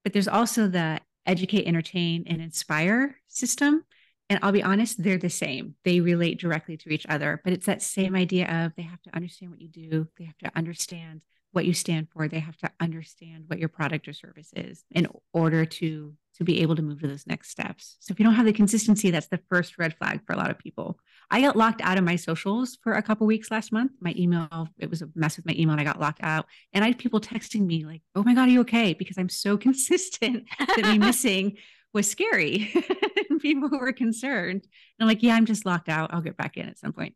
But 0.04 0.14
there's 0.14 0.28
also 0.28 0.68
the 0.68 1.00
educate 1.26 1.68
entertain 1.68 2.26
and 2.28 2.42
inspire 2.42 3.20
system. 3.28 3.84
And 4.30 4.40
I'll 4.42 4.52
be 4.52 4.64
honest, 4.64 5.02
they're 5.02 5.18
the 5.18 5.30
same. 5.30 5.76
They 5.84 6.00
relate 6.00 6.40
directly 6.40 6.78
to 6.78 6.90
each 6.90 7.06
other, 7.08 7.42
but 7.44 7.54
it's 7.54 7.68
that 7.68 7.82
same 7.82 8.16
idea 8.16 8.48
of 8.66 8.74
they 8.76 8.84
have 8.84 9.02
to 9.04 9.16
understand 9.16 9.52
what 9.52 9.62
you 9.62 9.70
do, 9.70 10.08
they 10.18 10.26
have 10.26 10.38
to 10.40 10.52
understand 10.56 11.22
what 11.56 11.66
you 11.66 11.74
stand 11.74 12.10
for, 12.12 12.28
they 12.28 12.40
have 12.40 12.58
to 12.58 12.72
understand 12.80 13.46
what 13.48 13.60
your 13.60 13.70
product 13.70 14.08
or 14.08 14.14
service 14.14 14.52
is 14.56 14.84
in 14.92 15.08
order 15.34 15.66
to 15.66 16.14
to 16.38 16.44
be 16.44 16.62
able 16.62 16.76
to 16.76 16.82
move 16.82 17.00
to 17.00 17.08
those 17.08 17.26
next 17.26 17.50
steps. 17.50 17.96
So 18.02 18.12
if 18.12 18.20
you 18.20 18.26
don't 18.26 18.36
have 18.36 18.46
the 18.46 18.52
consistency, 18.52 19.10
that's 19.10 19.28
the 19.28 19.40
first 19.50 19.78
red 19.78 19.96
flag 19.96 20.20
for 20.28 20.34
a 20.34 20.38
lot 20.38 20.52
of 20.52 20.60
people. 20.60 21.00
I 21.32 21.40
got 21.40 21.56
locked 21.56 21.80
out 21.82 21.98
of 21.98 22.04
my 22.04 22.18
socials 22.18 22.78
for 22.84 22.92
a 22.92 23.02
couple 23.02 23.26
weeks 23.26 23.50
last 23.52 23.72
month. 23.72 23.94
My 24.02 24.14
email, 24.18 24.68
it 24.78 24.90
was 24.90 25.02
a 25.02 25.08
mess 25.16 25.38
with 25.38 25.46
my 25.46 25.54
email 25.54 25.72
and 25.72 25.80
I 25.80 25.86
got 25.86 26.00
locked 26.00 26.20
out. 26.22 26.46
And 26.74 26.84
I 26.84 26.88
had 26.88 26.98
people 26.98 27.22
texting 27.22 27.66
me 27.66 27.86
like, 27.86 28.02
"Oh 28.16 28.24
my 28.24 28.34
god, 28.34 28.50
are 28.50 28.52
you 28.52 28.62
okay?" 28.62 28.94
because 28.94 29.18
I'm 29.18 29.30
so 29.30 29.56
consistent 29.68 30.44
that 30.60 30.84
me 30.84 30.98
missing 31.00 31.56
was 31.94 32.12
scary. 32.12 32.72
People 33.42 33.70
were 33.70 33.94
concerned. 33.94 34.62
And 34.62 34.70
I'm 35.00 35.08
like, 35.08 35.24
yeah, 35.24 35.36
I'm 35.36 35.46
just 35.46 35.66
locked 35.66 35.90
out. 35.90 36.14
I'll 36.14 36.22
get 36.22 36.38
back 36.38 36.58
in 36.58 36.68
at 36.68 36.78
some 36.78 36.92
point. 36.92 37.16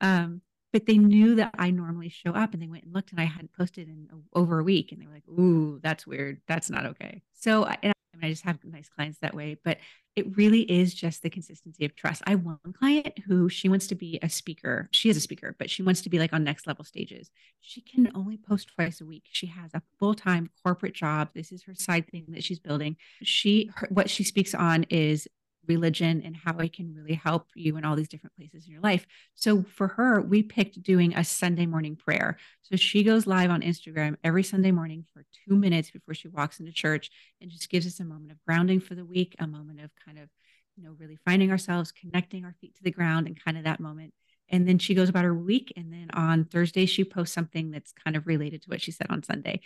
Um, 0.00 0.40
but 0.72 0.86
they 0.86 0.98
knew 0.98 1.34
that 1.36 1.54
I 1.58 1.70
normally 1.70 2.08
show 2.08 2.32
up 2.32 2.52
and 2.52 2.62
they 2.62 2.68
went 2.68 2.84
and 2.84 2.94
looked 2.94 3.10
and 3.10 3.20
I 3.20 3.24
hadn't 3.24 3.52
posted 3.52 3.88
in 3.88 4.08
over 4.32 4.58
a 4.58 4.64
week. 4.64 4.92
And 4.92 5.00
they 5.00 5.06
were 5.06 5.14
like, 5.14 5.28
ooh, 5.28 5.80
that's 5.82 6.06
weird. 6.06 6.40
That's 6.46 6.70
not 6.70 6.86
okay. 6.86 7.22
So, 7.32 7.64
and 7.64 7.92
I, 8.14 8.16
mean, 8.16 8.24
I 8.24 8.30
just 8.30 8.44
have 8.44 8.58
nice 8.64 8.88
clients 8.88 9.18
that 9.20 9.34
way. 9.34 9.58
But 9.64 9.78
it 10.16 10.36
really 10.36 10.62
is 10.62 10.92
just 10.94 11.22
the 11.22 11.30
consistency 11.30 11.84
of 11.84 11.94
trust. 11.96 12.22
I 12.26 12.30
have 12.30 12.44
one 12.44 12.58
client 12.72 13.18
who 13.26 13.48
she 13.48 13.68
wants 13.68 13.86
to 13.88 13.94
be 13.94 14.18
a 14.22 14.28
speaker. 14.28 14.88
She 14.92 15.08
is 15.08 15.16
a 15.16 15.20
speaker, 15.20 15.56
but 15.58 15.70
she 15.70 15.82
wants 15.82 16.02
to 16.02 16.10
be 16.10 16.18
like 16.18 16.32
on 16.32 16.44
next 16.44 16.66
level 16.66 16.84
stages. 16.84 17.30
She 17.60 17.80
can 17.80 18.10
only 18.14 18.36
post 18.36 18.70
twice 18.74 19.00
a 19.00 19.06
week. 19.06 19.24
She 19.30 19.46
has 19.46 19.70
a 19.74 19.82
full 19.98 20.14
time 20.14 20.50
corporate 20.62 20.94
job. 20.94 21.30
This 21.34 21.52
is 21.52 21.62
her 21.64 21.74
side 21.74 22.10
thing 22.10 22.26
that 22.28 22.44
she's 22.44 22.58
building. 22.58 22.96
She, 23.22 23.70
her, 23.76 23.88
what 23.90 24.10
she 24.10 24.24
speaks 24.24 24.54
on 24.54 24.84
is 24.90 25.26
religion 25.66 26.22
and 26.24 26.36
how 26.36 26.56
it 26.58 26.72
can 26.72 26.94
really 26.94 27.14
help 27.14 27.48
you 27.54 27.76
in 27.76 27.84
all 27.84 27.96
these 27.96 28.08
different 28.08 28.34
places 28.36 28.66
in 28.66 28.72
your 28.72 28.80
life. 28.80 29.06
So 29.34 29.62
for 29.62 29.88
her, 29.88 30.20
we 30.20 30.42
picked 30.42 30.82
doing 30.82 31.14
a 31.14 31.24
Sunday 31.24 31.66
morning 31.66 31.96
prayer. 31.96 32.38
So 32.62 32.76
she 32.76 33.02
goes 33.02 33.26
live 33.26 33.50
on 33.50 33.62
Instagram 33.62 34.16
every 34.24 34.42
Sunday 34.42 34.70
morning 34.70 35.04
for 35.12 35.24
two 35.46 35.56
minutes 35.56 35.90
before 35.90 36.14
she 36.14 36.28
walks 36.28 36.60
into 36.60 36.72
church 36.72 37.10
and 37.40 37.50
just 37.50 37.70
gives 37.70 37.86
us 37.86 38.00
a 38.00 38.04
moment 38.04 38.32
of 38.32 38.38
grounding 38.46 38.80
for 38.80 38.94
the 38.94 39.04
week, 39.04 39.36
a 39.38 39.46
moment 39.46 39.80
of 39.80 39.90
kind 40.04 40.18
of, 40.18 40.28
you 40.76 40.82
know, 40.82 40.94
really 40.98 41.18
finding 41.24 41.50
ourselves, 41.50 41.92
connecting 41.92 42.44
our 42.44 42.54
feet 42.60 42.74
to 42.76 42.82
the 42.82 42.90
ground 42.90 43.26
and 43.26 43.42
kind 43.42 43.58
of 43.58 43.64
that 43.64 43.80
moment. 43.80 44.14
And 44.52 44.66
then 44.66 44.78
she 44.78 44.94
goes 44.94 45.08
about 45.08 45.24
her 45.24 45.34
week. 45.34 45.72
And 45.76 45.92
then 45.92 46.10
on 46.12 46.44
Thursday, 46.44 46.86
she 46.86 47.04
posts 47.04 47.34
something 47.34 47.70
that's 47.70 47.92
kind 47.92 48.16
of 48.16 48.26
related 48.26 48.62
to 48.62 48.70
what 48.70 48.82
she 48.82 48.90
said 48.90 49.06
on 49.10 49.22
Sunday 49.22 49.60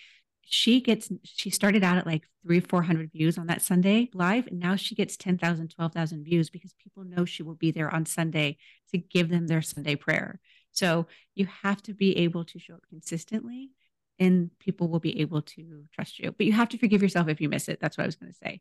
she 0.47 0.81
gets 0.81 1.11
she 1.23 1.51
started 1.51 1.83
out 1.83 1.99
at 1.99 2.07
like 2.07 2.23
three 2.43 2.61
four 2.61 2.83
hundred 2.83 3.11
views 3.13 3.39
on 3.39 3.47
that 3.47 3.63
sunday 3.63 4.09
live 4.15 4.47
and 4.47 4.61
now 4.61 4.77
she 4.77 4.95
gets 4.95 5.17
10000 5.17 5.69
12000 5.69 6.25
views 6.25 6.51
because 6.51 6.75
people 6.75 7.05
know 7.05 7.25
she 7.25 7.43
will 7.43 7.55
be 7.55 7.71
there 7.71 7.93
on 7.93 8.07
sunday 8.07 8.57
to 8.91 8.99
give 8.99 9.29
them 9.29 9.47
their 9.47 9.63
sunday 9.63 9.97
prayer. 9.97 10.41
So 10.73 11.07
you 11.35 11.47
have 11.63 11.83
to 11.83 11.95
be 11.95 12.17
able 12.19 12.45
to 12.47 12.59
show 12.59 12.75
up 12.75 12.83
consistently 12.89 13.71
and 14.19 14.51
people 14.59 14.89
will 14.89 15.01
be 15.01 15.21
able 15.21 15.43
to 15.43 15.85
trust 15.93 16.19
you. 16.19 16.33
But 16.33 16.47
you 16.47 16.53
have 16.53 16.69
to 16.71 16.79
forgive 16.79 17.03
yourself 17.03 17.29
if 17.29 17.41
you 17.41 17.49
miss 17.49 17.69
it. 17.69 17.79
That's 17.81 17.97
what 17.97 18.05
i 18.05 18.07
was 18.07 18.17
going 18.17 18.33
to 18.33 18.39
say. 18.39 18.61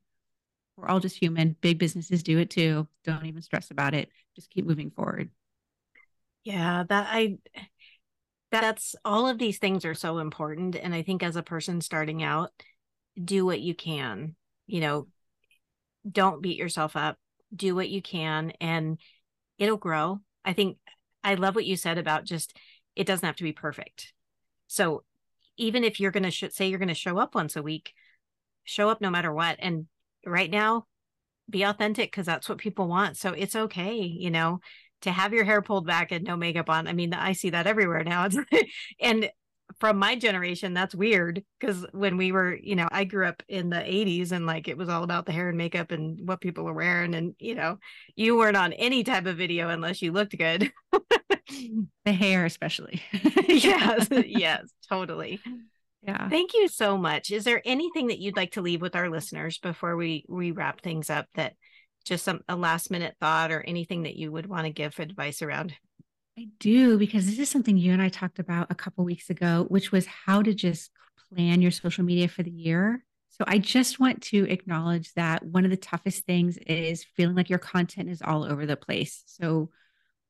We're 0.77 0.87
all 0.87 0.99
just 0.99 1.17
human. 1.17 1.55
Big 1.61 1.77
businesses 1.77 2.23
do 2.23 2.39
it 2.39 2.49
too. 2.49 2.87
Don't 3.03 3.25
even 3.25 3.41
stress 3.41 3.69
about 3.69 3.93
it. 3.93 4.09
Just 4.35 4.49
keep 4.49 4.65
moving 4.65 4.89
forward. 4.91 5.29
Yeah 6.43 6.83
that 6.89 7.07
i 7.09 7.37
that's 8.61 8.95
all 9.03 9.27
of 9.27 9.37
these 9.37 9.57
things 9.57 9.85
are 9.85 9.95
so 9.95 10.19
important 10.19 10.75
and 10.75 10.93
i 10.93 11.01
think 11.01 11.23
as 11.23 11.35
a 11.35 11.43
person 11.43 11.81
starting 11.81 12.23
out 12.23 12.51
do 13.23 13.45
what 13.45 13.59
you 13.59 13.75
can 13.75 14.35
you 14.67 14.79
know 14.79 15.07
don't 16.09 16.41
beat 16.41 16.57
yourself 16.57 16.95
up 16.95 17.17
do 17.55 17.75
what 17.75 17.89
you 17.89 18.01
can 18.01 18.51
and 18.59 18.97
it'll 19.57 19.77
grow. 19.77 20.19
I 20.43 20.53
think 20.53 20.77
i 21.23 21.35
love 21.35 21.55
what 21.55 21.65
you 21.65 21.77
said 21.77 21.97
about 21.97 22.25
just 22.25 22.57
it 22.95 23.07
doesn't 23.07 23.25
have 23.25 23.37
to 23.37 23.43
be 23.43 23.53
perfect. 23.53 24.13
So 24.67 25.03
even 25.57 25.83
if 25.83 25.99
you're 25.99 26.11
going 26.11 26.23
to 26.23 26.31
sh- 26.31 26.43
say 26.51 26.67
you're 26.67 26.79
going 26.79 26.89
to 26.89 26.93
show 26.93 27.17
up 27.17 27.35
once 27.35 27.55
a 27.55 27.63
week 27.63 27.93
show 28.63 28.89
up 28.89 29.01
no 29.01 29.09
matter 29.09 29.31
what 29.31 29.57
and 29.59 29.87
right 30.25 30.49
now 30.49 30.85
be 31.49 31.63
authentic 31.63 32.09
because 32.11 32.25
that's 32.25 32.47
what 32.47 32.57
people 32.57 32.87
want 32.87 33.17
so 33.17 33.31
it's 33.31 33.55
okay 33.55 33.95
you 33.95 34.31
know 34.31 34.59
to 35.03 35.11
have 35.11 35.33
your 35.33 35.43
hair 35.43 35.61
pulled 35.61 35.85
back 35.85 36.11
and 36.11 36.25
no 36.25 36.35
makeup 36.35 36.69
on. 36.69 36.87
I 36.87 36.93
mean, 36.93 37.13
I 37.13 37.33
see 37.33 37.51
that 37.51 37.67
everywhere 37.67 38.03
now. 38.03 38.27
and 38.99 39.29
from 39.79 39.97
my 39.97 40.15
generation, 40.15 40.73
that's 40.73 40.95
weird 40.95 41.43
because 41.59 41.85
when 41.91 42.17
we 42.17 42.31
were, 42.31 42.55
you 42.55 42.75
know, 42.75 42.87
I 42.91 43.03
grew 43.03 43.25
up 43.27 43.43
in 43.47 43.69
the 43.69 43.77
80s 43.77 44.31
and 44.31 44.45
like 44.45 44.67
it 44.67 44.77
was 44.77 44.89
all 44.89 45.03
about 45.03 45.25
the 45.25 45.31
hair 45.31 45.49
and 45.49 45.57
makeup 45.57 45.91
and 45.91 46.27
what 46.27 46.41
people 46.41 46.63
were 46.63 46.73
wearing. 46.73 47.15
And, 47.15 47.35
you 47.39 47.55
know, 47.55 47.77
you 48.15 48.37
weren't 48.37 48.57
on 48.57 48.73
any 48.73 49.03
type 49.03 49.25
of 49.25 49.37
video 49.37 49.69
unless 49.69 50.01
you 50.01 50.11
looked 50.11 50.37
good. 50.37 50.71
the 52.05 52.11
hair, 52.11 52.45
especially. 52.45 53.01
yes, 53.47 54.07
yes, 54.25 54.69
totally. 54.89 55.39
Yeah. 56.01 56.29
Thank 56.29 56.53
you 56.53 56.67
so 56.67 56.97
much. 56.97 57.31
Is 57.31 57.45
there 57.45 57.61
anything 57.63 58.07
that 58.07 58.19
you'd 58.19 58.35
like 58.35 58.51
to 58.51 58.61
leave 58.61 58.81
with 58.81 58.95
our 58.95 59.09
listeners 59.09 59.57
before 59.57 59.95
we 59.95 60.25
we 60.27 60.51
wrap 60.51 60.81
things 60.81 61.09
up 61.09 61.27
that 61.35 61.53
just 62.03 62.25
some 62.25 62.41
a 62.47 62.55
last 62.55 62.91
minute 62.91 63.15
thought 63.19 63.51
or 63.51 63.61
anything 63.61 64.03
that 64.03 64.15
you 64.15 64.31
would 64.31 64.45
want 64.45 64.65
to 64.65 64.71
give 64.71 64.99
advice 64.99 65.41
around? 65.41 65.73
I 66.37 66.47
do 66.59 66.97
because 66.97 67.25
this 67.25 67.39
is 67.39 67.49
something 67.49 67.77
you 67.77 67.93
and 67.93 68.01
I 68.01 68.09
talked 68.09 68.39
about 68.39 68.71
a 68.71 68.75
couple 68.75 69.05
weeks 69.05 69.29
ago, 69.29 69.65
which 69.69 69.91
was 69.91 70.05
how 70.05 70.41
to 70.41 70.53
just 70.53 70.91
plan 71.29 71.61
your 71.61 71.71
social 71.71 72.03
media 72.03 72.27
for 72.27 72.43
the 72.43 72.51
year. 72.51 73.03
So 73.29 73.43
I 73.47 73.57
just 73.57 73.99
want 73.99 74.21
to 74.23 74.49
acknowledge 74.49 75.11
that 75.13 75.43
one 75.43 75.65
of 75.65 75.71
the 75.71 75.77
toughest 75.77 76.25
things 76.25 76.57
is 76.67 77.03
feeling 77.15 77.35
like 77.35 77.49
your 77.49 77.59
content 77.59 78.09
is 78.09 78.21
all 78.21 78.43
over 78.43 78.65
the 78.65 78.75
place. 78.75 79.23
So 79.25 79.69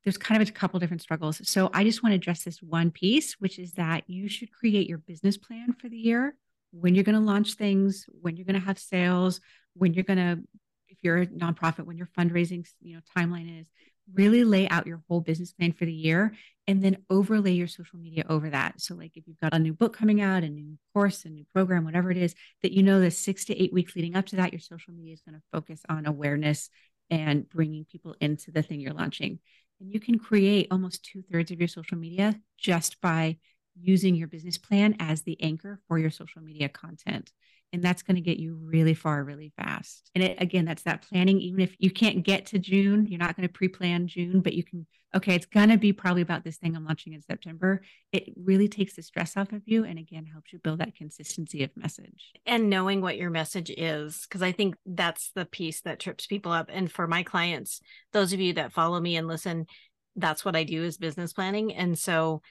there's 0.03 0.17
kind 0.17 0.41
of 0.41 0.47
a 0.47 0.51
couple 0.51 0.79
different 0.79 1.01
struggles. 1.01 1.41
So 1.47 1.69
I 1.73 1.83
just 1.83 2.03
want 2.03 2.11
to 2.11 2.17
address 2.17 2.43
this 2.43 2.61
one 2.61 2.91
piece, 2.91 3.33
which 3.39 3.59
is 3.59 3.73
that 3.73 4.03
you 4.07 4.29
should 4.29 4.51
create 4.51 4.87
your 4.87 4.97
business 4.99 5.37
plan 5.37 5.73
for 5.73 5.89
the 5.89 5.97
year, 5.97 6.35
when 6.71 6.95
you're 6.95 7.03
going 7.03 7.15
to 7.15 7.21
launch 7.21 7.53
things, 7.53 8.05
when 8.21 8.35
you're 8.35 8.45
going 8.45 8.59
to 8.59 8.65
have 8.65 8.79
sales, 8.79 9.39
when 9.75 9.93
you're 9.93 10.03
going 10.03 10.17
to 10.17 10.43
you're 11.03 11.17
a 11.17 11.27
nonprofit, 11.27 11.85
when 11.85 11.97
your 11.97 12.09
fundraising, 12.17 12.67
you 12.81 12.95
know, 12.95 13.01
timeline 13.15 13.59
is, 13.61 13.67
really 14.13 14.43
lay 14.43 14.67
out 14.67 14.87
your 14.87 15.01
whole 15.07 15.21
business 15.21 15.53
plan 15.53 15.71
for 15.71 15.85
the 15.85 15.93
year 15.93 16.33
and 16.67 16.83
then 16.83 16.97
overlay 17.09 17.51
your 17.51 17.67
social 17.67 17.99
media 17.99 18.25
over 18.29 18.49
that. 18.49 18.79
So, 18.81 18.95
like 18.95 19.15
if 19.15 19.27
you've 19.27 19.39
got 19.39 19.53
a 19.53 19.59
new 19.59 19.73
book 19.73 19.95
coming 19.95 20.21
out, 20.21 20.43
a 20.43 20.49
new 20.49 20.77
course, 20.93 21.25
a 21.25 21.29
new 21.29 21.45
program, 21.53 21.85
whatever 21.85 22.11
it 22.11 22.17
is, 22.17 22.35
that 22.61 22.71
you 22.71 22.83
know 22.83 22.99
the 22.99 23.11
six 23.11 23.45
to 23.45 23.61
eight 23.61 23.73
weeks 23.73 23.95
leading 23.95 24.15
up 24.15 24.25
to 24.27 24.37
that, 24.37 24.53
your 24.53 24.59
social 24.59 24.93
media 24.93 25.13
is 25.13 25.21
going 25.21 25.35
to 25.35 25.43
focus 25.51 25.81
on 25.89 26.05
awareness 26.05 26.69
and 27.09 27.47
bringing 27.49 27.85
people 27.85 28.15
into 28.19 28.51
the 28.51 28.61
thing 28.61 28.79
you're 28.79 28.93
launching. 28.93 29.39
And 29.79 29.91
you 29.91 29.99
can 29.99 30.19
create 30.19 30.67
almost 30.71 31.03
two 31.03 31.21
thirds 31.21 31.51
of 31.51 31.59
your 31.59 31.67
social 31.67 31.97
media 31.97 32.39
just 32.57 33.01
by 33.01 33.37
using 33.79 34.15
your 34.15 34.27
business 34.27 34.57
plan 34.57 34.95
as 34.99 35.21
the 35.23 35.41
anchor 35.41 35.79
for 35.87 35.97
your 35.97 36.11
social 36.11 36.41
media 36.41 36.69
content. 36.69 37.31
And 37.71 37.81
that's 37.81 38.03
going 38.03 38.15
to 38.15 38.21
get 38.21 38.37
you 38.37 38.55
really 38.61 38.93
far 38.93 39.23
really 39.23 39.51
fast. 39.57 40.11
And 40.13 40.23
it, 40.23 40.39
again 40.39 40.65
that's 40.65 40.83
that 40.83 41.01
planning. 41.01 41.39
Even 41.39 41.61
if 41.61 41.75
you 41.79 41.89
can't 41.89 42.23
get 42.23 42.45
to 42.47 42.59
june 42.59 43.07
you're 43.07 43.19
not 43.19 43.35
going 43.35 43.47
to 43.47 43.53
pre-plan 43.53 44.07
june 44.07 44.41
but 44.41 44.53
you 44.53 44.63
can 44.63 44.85
okay 45.15 45.33
it's 45.35 45.47
going 45.47 45.69
to 45.69 45.77
be 45.77 45.91
probably 45.91 46.21
about 46.21 46.43
this 46.43 46.57
thing 46.57 46.75
i'm 46.75 46.85
launching 46.85 47.13
in 47.13 47.21
september. 47.21 47.81
It 48.11 48.31
really 48.37 48.67
takes 48.67 48.95
the 48.95 49.01
stress 49.01 49.35
off 49.35 49.51
of 49.53 49.63
you 49.65 49.83
and 49.85 49.97
again 49.97 50.25
helps 50.25 50.53
you 50.53 50.59
build 50.59 50.79
that 50.79 50.95
consistency 50.95 51.63
of 51.63 51.75
message. 51.75 52.31
And 52.45 52.69
knowing 52.69 53.01
what 53.01 53.17
your 53.17 53.31
message 53.31 53.71
is 53.71 54.21
because 54.21 54.43
i 54.43 54.51
think 54.51 54.75
that's 54.85 55.31
the 55.33 55.45
piece 55.45 55.81
that 55.81 55.99
trips 55.99 56.27
people 56.27 56.51
up. 56.51 56.69
And 56.71 56.91
for 56.91 57.07
my 57.07 57.23
clients 57.23 57.81
those 58.11 58.33
of 58.33 58.39
you 58.39 58.53
that 58.53 58.71
follow 58.71 58.99
me 58.99 59.15
and 59.15 59.27
listen 59.27 59.65
that's 60.15 60.45
what 60.45 60.55
i 60.55 60.63
do 60.63 60.83
is 60.83 60.97
business 60.97 61.33
planning. 61.33 61.73
And 61.73 61.97
so 61.97 62.43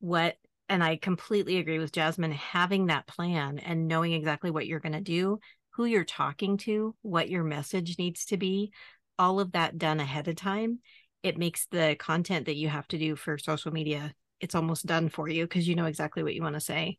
what 0.00 0.36
and 0.70 0.82
I 0.82 0.96
completely 0.96 1.58
agree 1.58 1.78
with 1.78 1.92
Jasmine 1.92 2.32
having 2.32 2.86
that 2.86 3.06
plan 3.06 3.58
and 3.58 3.88
knowing 3.88 4.12
exactly 4.12 4.50
what 4.50 4.66
you're 4.66 4.80
going 4.80 4.92
to 4.92 5.00
do, 5.00 5.38
who 5.70 5.84
you're 5.84 6.04
talking 6.04 6.56
to, 6.58 6.94
what 7.02 7.28
your 7.28 7.44
message 7.44 7.98
needs 7.98 8.24
to 8.26 8.38
be, 8.38 8.72
all 9.18 9.40
of 9.40 9.52
that 9.52 9.76
done 9.76 10.00
ahead 10.00 10.28
of 10.28 10.36
time. 10.36 10.78
It 11.22 11.36
makes 11.36 11.66
the 11.66 11.96
content 11.98 12.46
that 12.46 12.56
you 12.56 12.68
have 12.68 12.88
to 12.88 12.98
do 12.98 13.16
for 13.16 13.36
social 13.36 13.72
media 13.72 14.14
it's 14.40 14.54
almost 14.54 14.86
done 14.86 15.08
for 15.08 15.28
you 15.28 15.44
because 15.44 15.68
you 15.68 15.74
know 15.74 15.84
exactly 15.84 16.22
what 16.22 16.34
you 16.34 16.42
want 16.42 16.54
to 16.54 16.60
say. 16.60 16.98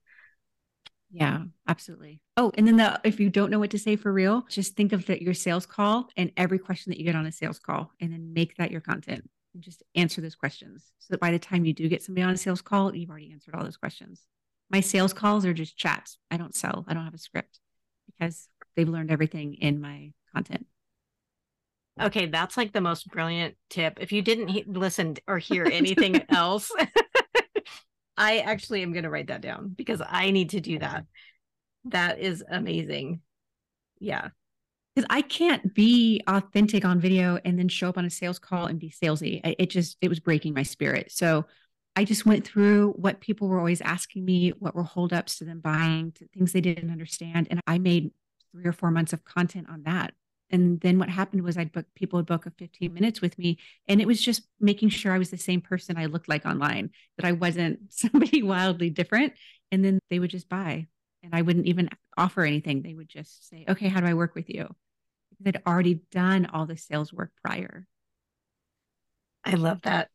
Yeah, 1.10 1.43
absolutely. 1.67 2.21
Oh, 2.38 2.51
and 2.55 2.67
then 2.67 2.77
the 2.77 3.01
if 3.03 3.19
you 3.19 3.29
don't 3.29 3.51
know 3.51 3.60
what 3.60 3.71
to 3.71 3.79
say 3.79 3.95
for 3.95 4.13
real, 4.13 4.45
just 4.49 4.75
think 4.77 4.93
of 4.93 5.07
that 5.07 5.21
your 5.21 5.34
sales 5.34 5.65
call 5.65 6.07
and 6.15 6.31
every 6.38 6.60
question 6.60 6.91
that 6.91 6.99
you 6.99 7.03
get 7.03 7.15
on 7.15 7.25
a 7.25 7.31
sales 7.31 7.60
call, 7.60 7.91
and 7.99 8.13
then 8.13 8.34
make 8.34 8.55
that 8.57 8.71
your 8.71 8.81
content 8.81 9.29
and 9.54 9.64
just 9.64 9.84
answer 9.96 10.22
those 10.22 10.36
questions. 10.36 10.92
So 11.00 11.08
that 11.12 11.20
by 11.20 11.32
the 11.32 11.40
time 11.40 11.66
you 11.66 11.74
do 11.74 11.90
get 11.90 12.04
somebody 12.04 12.24
on 12.24 12.34
a 12.34 12.38
sales 12.38 12.62
call, 12.62 12.96
you've 12.96 13.10
already 13.10 13.32
answered 13.32 13.56
all 13.56 13.64
those 13.64 13.78
questions. 13.78 14.22
My 14.70 14.80
sales 14.80 15.14
calls 15.14 15.46
are 15.46 15.54
just 15.54 15.78
chats. 15.78 16.18
I 16.30 16.38
don't 16.38 16.56
sell. 16.56 16.86
I 16.88 16.94
don't 16.94 17.06
have 17.06 17.14
a 17.14 17.20
script 17.20 17.60
because 18.08 18.48
they've 18.76 18.88
learned 18.88 19.12
everything 19.12 19.56
in 19.56 19.82
my 19.82 20.14
content. 20.34 20.66
Okay, 22.02 22.28
that's 22.28 22.56
like 22.56 22.72
the 22.72 22.82
most 22.82 23.08
brilliant 23.10 23.56
tip. 23.70 23.98
If 24.00 24.12
you 24.12 24.22
didn't 24.22 24.48
he- 24.48 24.64
listen 24.66 25.18
or 25.28 25.38
hear 25.38 25.66
anything 25.72 26.24
else, 26.30 26.72
I 28.18 28.40
actually 28.40 28.82
am 28.82 28.94
going 28.94 29.04
to 29.04 29.10
write 29.10 29.28
that 29.28 29.42
down 29.42 29.74
because 29.76 30.02
I 30.08 30.32
need 30.32 30.52
to 30.52 30.62
do 30.62 30.80
that. 30.80 31.06
That 31.86 32.20
is 32.20 32.44
amazing. 32.50 33.22
Yeah. 34.00 34.30
Because 34.95 35.08
I 35.10 35.21
can't 35.21 35.73
be 35.73 36.21
authentic 36.27 36.84
on 36.84 36.99
video 36.99 37.39
and 37.45 37.58
then 37.58 37.69
show 37.69 37.89
up 37.89 37.97
on 37.97 38.06
a 38.06 38.10
sales 38.10 38.39
call 38.39 38.65
and 38.65 38.80
be 38.80 38.89
salesy. 38.89 39.39
It 39.58 39.69
just, 39.69 39.97
it 40.01 40.10
was 40.10 40.19
breaking 40.19 40.54
my 40.54 40.63
spirit. 40.63 41.12
So 41.12 41.45
I 41.95 42.04
just 42.04 42.25
went 42.25 42.45
through 42.45 42.91
what 42.91 43.21
people 43.21 43.47
were 43.47 43.58
always 43.58 43.82
asking 43.82 44.25
me, 44.25 44.49
what 44.49 44.75
were 44.75 44.84
holdups 44.84 45.38
to 45.38 45.45
them 45.45 45.60
buying, 45.62 46.12
to 46.13 46.27
things 46.27 46.51
they 46.51 46.62
didn't 46.62 46.91
understand. 46.91 47.47
And 47.49 47.62
I 47.67 47.77
made 47.77 48.12
three 48.51 48.65
or 48.65 48.73
four 48.73 48.91
months 48.91 49.13
of 49.13 49.23
content 49.23 49.67
on 49.69 49.84
that 49.84 50.13
and 50.51 50.80
then 50.82 50.99
what 50.99 51.10
happened 51.10 51.43
was 51.43 51.58
I'd 51.58 51.71
book 51.71 51.86
people 51.95 52.17
would 52.19 52.25
book 52.25 52.45
a 52.45 52.51
15 52.51 52.93
minutes 52.93 53.21
with 53.21 53.38
me. 53.39 53.58
And 53.88 54.01
it 54.01 54.08
was 54.08 54.21
just 54.21 54.43
making 54.60 54.89
sure 54.89 55.13
I 55.13 55.17
was 55.17 55.32
the 55.32 55.38
same 55.38 55.62
person 55.62 55.97
I 55.97 56.06
looked 56.06 56.27
like 56.27 56.45
online, 56.45 56.91
that 57.17 57.25
I 57.25 57.32
wasn't 57.32 57.80
somebody 57.89 58.43
wildly 58.43 58.89
different. 58.89 59.34
And 59.71 59.84
then 59.84 59.99
they 60.10 60.19
would 60.19 60.30
just 60.30 60.49
buy. 60.49 60.88
And 61.23 61.36
I 61.36 61.41
wouldn't 61.41 61.67
even 61.67 61.89
offer 62.17 62.43
anything. 62.43 62.81
They 62.81 62.93
would 62.93 63.10
just 63.10 63.47
say, 63.49 63.65
okay, 63.69 63.88
how 63.88 63.99
do 63.99 64.07
I 64.07 64.13
work 64.13 64.36
with 64.36 64.49
you? 64.49 64.73
Because 65.29 65.47
I'd 65.47 65.62
already 65.67 66.01
done 66.12 66.47
all 66.47 66.65
the 66.65 66.77
sales 66.77 67.13
work 67.13 67.31
prior. 67.43 67.88
I 69.43 69.55
love 69.55 69.81
that. 69.84 70.10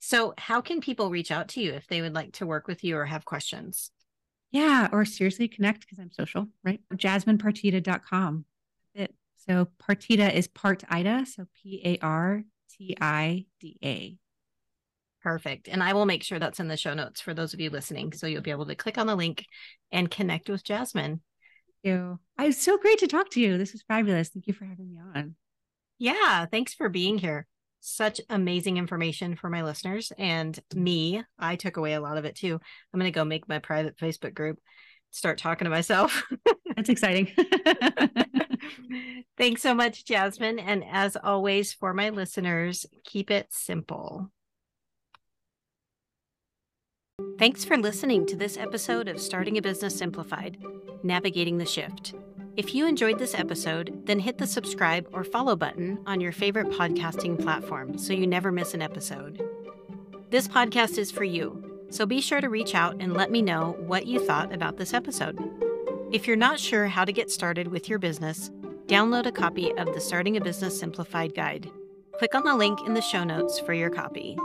So, 0.00 0.34
how 0.38 0.60
can 0.60 0.80
people 0.80 1.10
reach 1.10 1.30
out 1.30 1.48
to 1.48 1.60
you 1.60 1.72
if 1.72 1.86
they 1.88 2.00
would 2.00 2.14
like 2.14 2.32
to 2.34 2.46
work 2.46 2.68
with 2.68 2.84
you 2.84 2.96
or 2.96 3.06
have 3.06 3.24
questions? 3.24 3.90
Yeah, 4.52 4.88
or 4.92 5.04
seriously 5.04 5.48
connect 5.48 5.80
because 5.80 5.98
I'm 5.98 6.12
social, 6.12 6.46
right? 6.64 6.80
JasminePartida.com. 6.94 8.44
So 9.48 9.68
Partida 9.78 10.32
is 10.32 10.48
part 10.48 10.82
Ida, 10.88 11.24
so 11.26 11.46
P 11.62 11.80
A 11.84 11.98
R 12.04 12.42
T 12.70 12.96
I 13.00 13.46
D 13.60 13.78
A. 13.84 14.16
Perfect. 15.22 15.68
And 15.68 15.82
I 15.82 15.92
will 15.92 16.06
make 16.06 16.22
sure 16.22 16.38
that's 16.38 16.60
in 16.60 16.68
the 16.68 16.76
show 16.76 16.94
notes 16.94 17.20
for 17.20 17.34
those 17.34 17.52
of 17.52 17.60
you 17.60 17.70
listening. 17.70 18.12
So 18.12 18.26
you'll 18.26 18.42
be 18.42 18.50
able 18.50 18.66
to 18.66 18.76
click 18.76 18.98
on 18.98 19.06
the 19.06 19.16
link 19.16 19.44
and 19.90 20.10
connect 20.10 20.48
with 20.48 20.64
Jasmine. 20.64 21.20
Thank 21.82 21.94
you. 21.94 22.18
It's 22.38 22.62
so 22.62 22.78
great 22.78 22.98
to 22.98 23.06
talk 23.06 23.30
to 23.30 23.40
you. 23.40 23.58
This 23.58 23.72
was 23.72 23.84
fabulous. 23.88 24.28
Thank 24.28 24.46
you 24.46 24.54
for 24.54 24.64
having 24.64 24.88
me 24.88 24.98
on. 25.14 25.34
Yeah. 25.98 26.46
Thanks 26.46 26.74
for 26.74 26.88
being 26.88 27.18
here. 27.18 27.46
Such 27.80 28.20
amazing 28.28 28.76
information 28.76 29.36
for 29.36 29.48
my 29.48 29.62
listeners 29.62 30.12
and 30.18 30.58
me. 30.74 31.22
I 31.38 31.56
took 31.56 31.76
away 31.76 31.94
a 31.94 32.00
lot 32.00 32.18
of 32.18 32.24
it 32.24 32.36
too. 32.36 32.58
I'm 32.92 33.00
going 33.00 33.10
to 33.10 33.16
go 33.16 33.24
make 33.24 33.48
my 33.48 33.58
private 33.58 33.96
Facebook 33.96 34.34
group, 34.34 34.58
start 35.10 35.38
talking 35.38 35.66
to 35.66 35.70
myself. 35.70 36.24
That's 36.76 36.88
exciting. 36.88 37.32
Thanks 39.38 39.62
so 39.62 39.74
much, 39.74 40.04
Jasmine. 40.04 40.58
And 40.58 40.84
as 40.90 41.16
always, 41.16 41.72
for 41.72 41.94
my 41.94 42.10
listeners, 42.10 42.86
keep 43.04 43.30
it 43.30 43.46
simple. 43.50 44.30
Thanks 47.38 47.64
for 47.64 47.78
listening 47.78 48.26
to 48.26 48.36
this 48.36 48.58
episode 48.58 49.08
of 49.08 49.18
Starting 49.18 49.56
a 49.56 49.62
Business 49.62 49.96
Simplified 49.96 50.58
Navigating 51.02 51.56
the 51.56 51.64
Shift. 51.64 52.14
If 52.58 52.74
you 52.74 52.86
enjoyed 52.86 53.18
this 53.18 53.34
episode, 53.34 54.02
then 54.04 54.18
hit 54.18 54.36
the 54.36 54.46
subscribe 54.46 55.08
or 55.12 55.24
follow 55.24 55.56
button 55.56 55.98
on 56.04 56.20
your 56.20 56.32
favorite 56.32 56.68
podcasting 56.68 57.40
platform 57.40 57.96
so 57.96 58.12
you 58.12 58.26
never 58.26 58.52
miss 58.52 58.74
an 58.74 58.82
episode. 58.82 59.42
This 60.28 60.46
podcast 60.46 60.98
is 60.98 61.10
for 61.10 61.24
you, 61.24 61.86
so 61.88 62.04
be 62.04 62.20
sure 62.20 62.42
to 62.42 62.50
reach 62.50 62.74
out 62.74 62.96
and 63.00 63.14
let 63.14 63.30
me 63.30 63.40
know 63.40 63.76
what 63.80 64.06
you 64.06 64.18
thought 64.18 64.52
about 64.52 64.76
this 64.76 64.92
episode. 64.92 65.38
If 66.12 66.26
you're 66.26 66.36
not 66.36 66.60
sure 66.60 66.86
how 66.86 67.06
to 67.06 67.12
get 67.12 67.30
started 67.30 67.68
with 67.68 67.88
your 67.88 67.98
business, 67.98 68.50
download 68.88 69.24
a 69.24 69.32
copy 69.32 69.72
of 69.76 69.94
the 69.94 70.00
Starting 70.02 70.36
a 70.36 70.40
Business 70.42 70.78
Simplified 70.78 71.34
Guide. 71.34 71.70
Click 72.18 72.34
on 72.34 72.44
the 72.44 72.56
link 72.56 72.78
in 72.86 72.92
the 72.92 73.00
show 73.00 73.24
notes 73.24 73.58
for 73.58 73.72
your 73.72 73.90
copy. 73.90 74.38